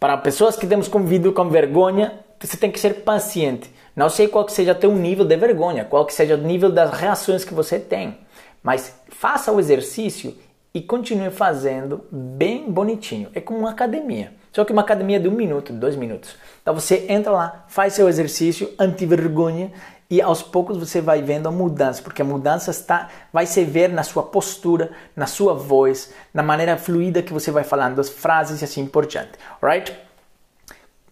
[0.00, 3.70] Para pessoas que temos convivido com vergonha, você tem que ser paciente.
[3.94, 6.90] Não sei qual que seja teu nível de vergonha, qual que seja o nível das
[6.90, 8.16] reações que você tem,
[8.62, 10.34] mas faça o exercício
[10.72, 13.28] e continue fazendo bem bonitinho.
[13.34, 14.32] É como uma academia.
[14.52, 16.34] Só que uma academia de um minuto, dois minutos.
[16.62, 19.70] Então você entra lá, faz seu exercício anti-vergonha
[20.10, 23.88] e aos poucos você vai vendo a mudança, porque a mudança está, vai se ver
[23.88, 28.60] na sua postura, na sua voz, na maneira fluida que você vai falando as frases
[28.60, 29.32] e assim por diante,
[29.62, 29.96] right?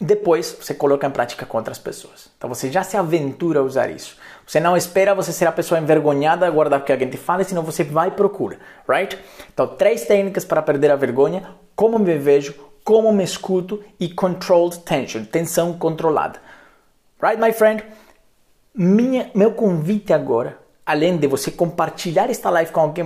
[0.01, 2.31] Depois você coloca em prática com outras pessoas.
[2.37, 4.17] Então você já se aventura a usar isso.
[4.47, 7.43] Você não espera você ser a pessoa envergonhada a guardar o que alguém te fala,
[7.45, 9.17] senão você vai e procura, right?
[9.53, 14.79] Então três técnicas para perder a vergonha: como me vejo, como me escuto e controlled
[14.81, 16.41] tension, tensão controlada.
[17.21, 17.85] Right, my friend?
[18.81, 20.57] Minha, meu convite agora,
[20.87, 23.05] além de você compartilhar esta live com alguém,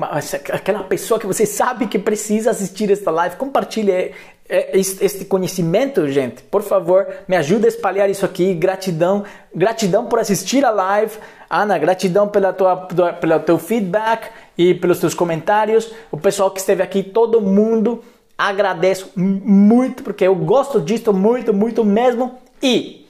[0.53, 4.12] aquela pessoa que você sabe que precisa assistir esta live, compartilhe
[4.47, 6.43] este conhecimento, gente.
[6.43, 8.53] Por favor, me ajude a espalhar isso aqui.
[8.53, 11.16] Gratidão, gratidão por assistir a live.
[11.49, 15.91] Ana, gratidão pela tua, pelo teu feedback e pelos teus comentários.
[16.11, 18.05] O pessoal que esteve aqui, todo mundo,
[18.37, 22.39] agradeço muito porque eu gosto disso muito, muito mesmo.
[22.62, 23.07] E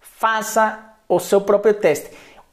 [0.00, 2.10] faça o seu próprio teste.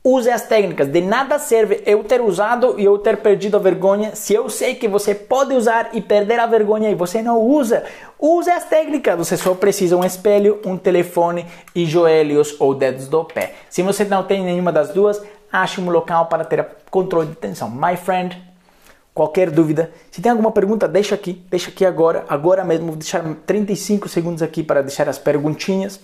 [0.08, 0.88] Use as técnicas.
[0.88, 4.76] De nada serve eu ter usado e eu ter perdido a vergonha se eu sei
[4.76, 7.84] que você pode usar e perder a vergonha e você não usa.
[8.20, 9.18] Use as técnicas.
[9.18, 13.56] Você só precisa um espelho, um telefone e joelhos ou dedos do pé.
[13.68, 15.20] Se você não tem nenhuma das duas,
[15.52, 17.68] ache um local para ter controle de tensão.
[17.68, 18.40] My friend,
[19.12, 23.24] qualquer dúvida, se tem alguma pergunta, deixa aqui, deixa aqui agora, agora mesmo, vou deixar
[23.48, 26.00] 35 segundos aqui para deixar as perguntinhas.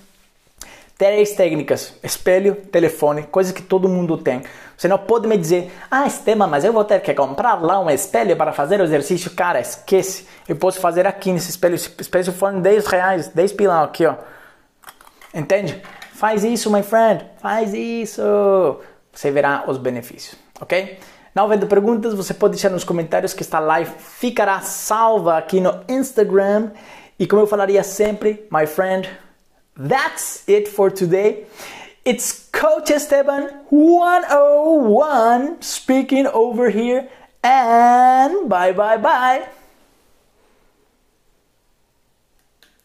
[1.02, 4.43] Três técnicas: espelho, telefone, coisa que todo mundo tem.
[4.78, 7.89] Você não pode me dizer, ah, Esteban, mas eu vou ter que comprar lá um
[7.89, 9.32] espelho para fazer o exercício.
[9.32, 10.28] Cara, esquece.
[10.47, 11.74] Eu posso fazer aqui nesse espelho.
[11.74, 14.14] Esse espelho for 10 reais, 10 pilão aqui, ó.
[15.34, 15.82] Entende?
[16.14, 17.26] Faz isso, my friend.
[17.39, 18.22] Faz isso.
[19.12, 20.99] Você verá os benefícios, ok?
[21.34, 25.82] Não havendo perguntas, você pode deixar nos comentários que esta live ficará salva aqui no
[25.89, 26.70] Instagram.
[27.18, 29.10] E como eu falaria sempre, my friend,
[29.84, 31.45] That's it for today.
[32.05, 37.09] It's Coach Esteban 101 speaking over here,
[37.43, 39.47] and bye bye bye.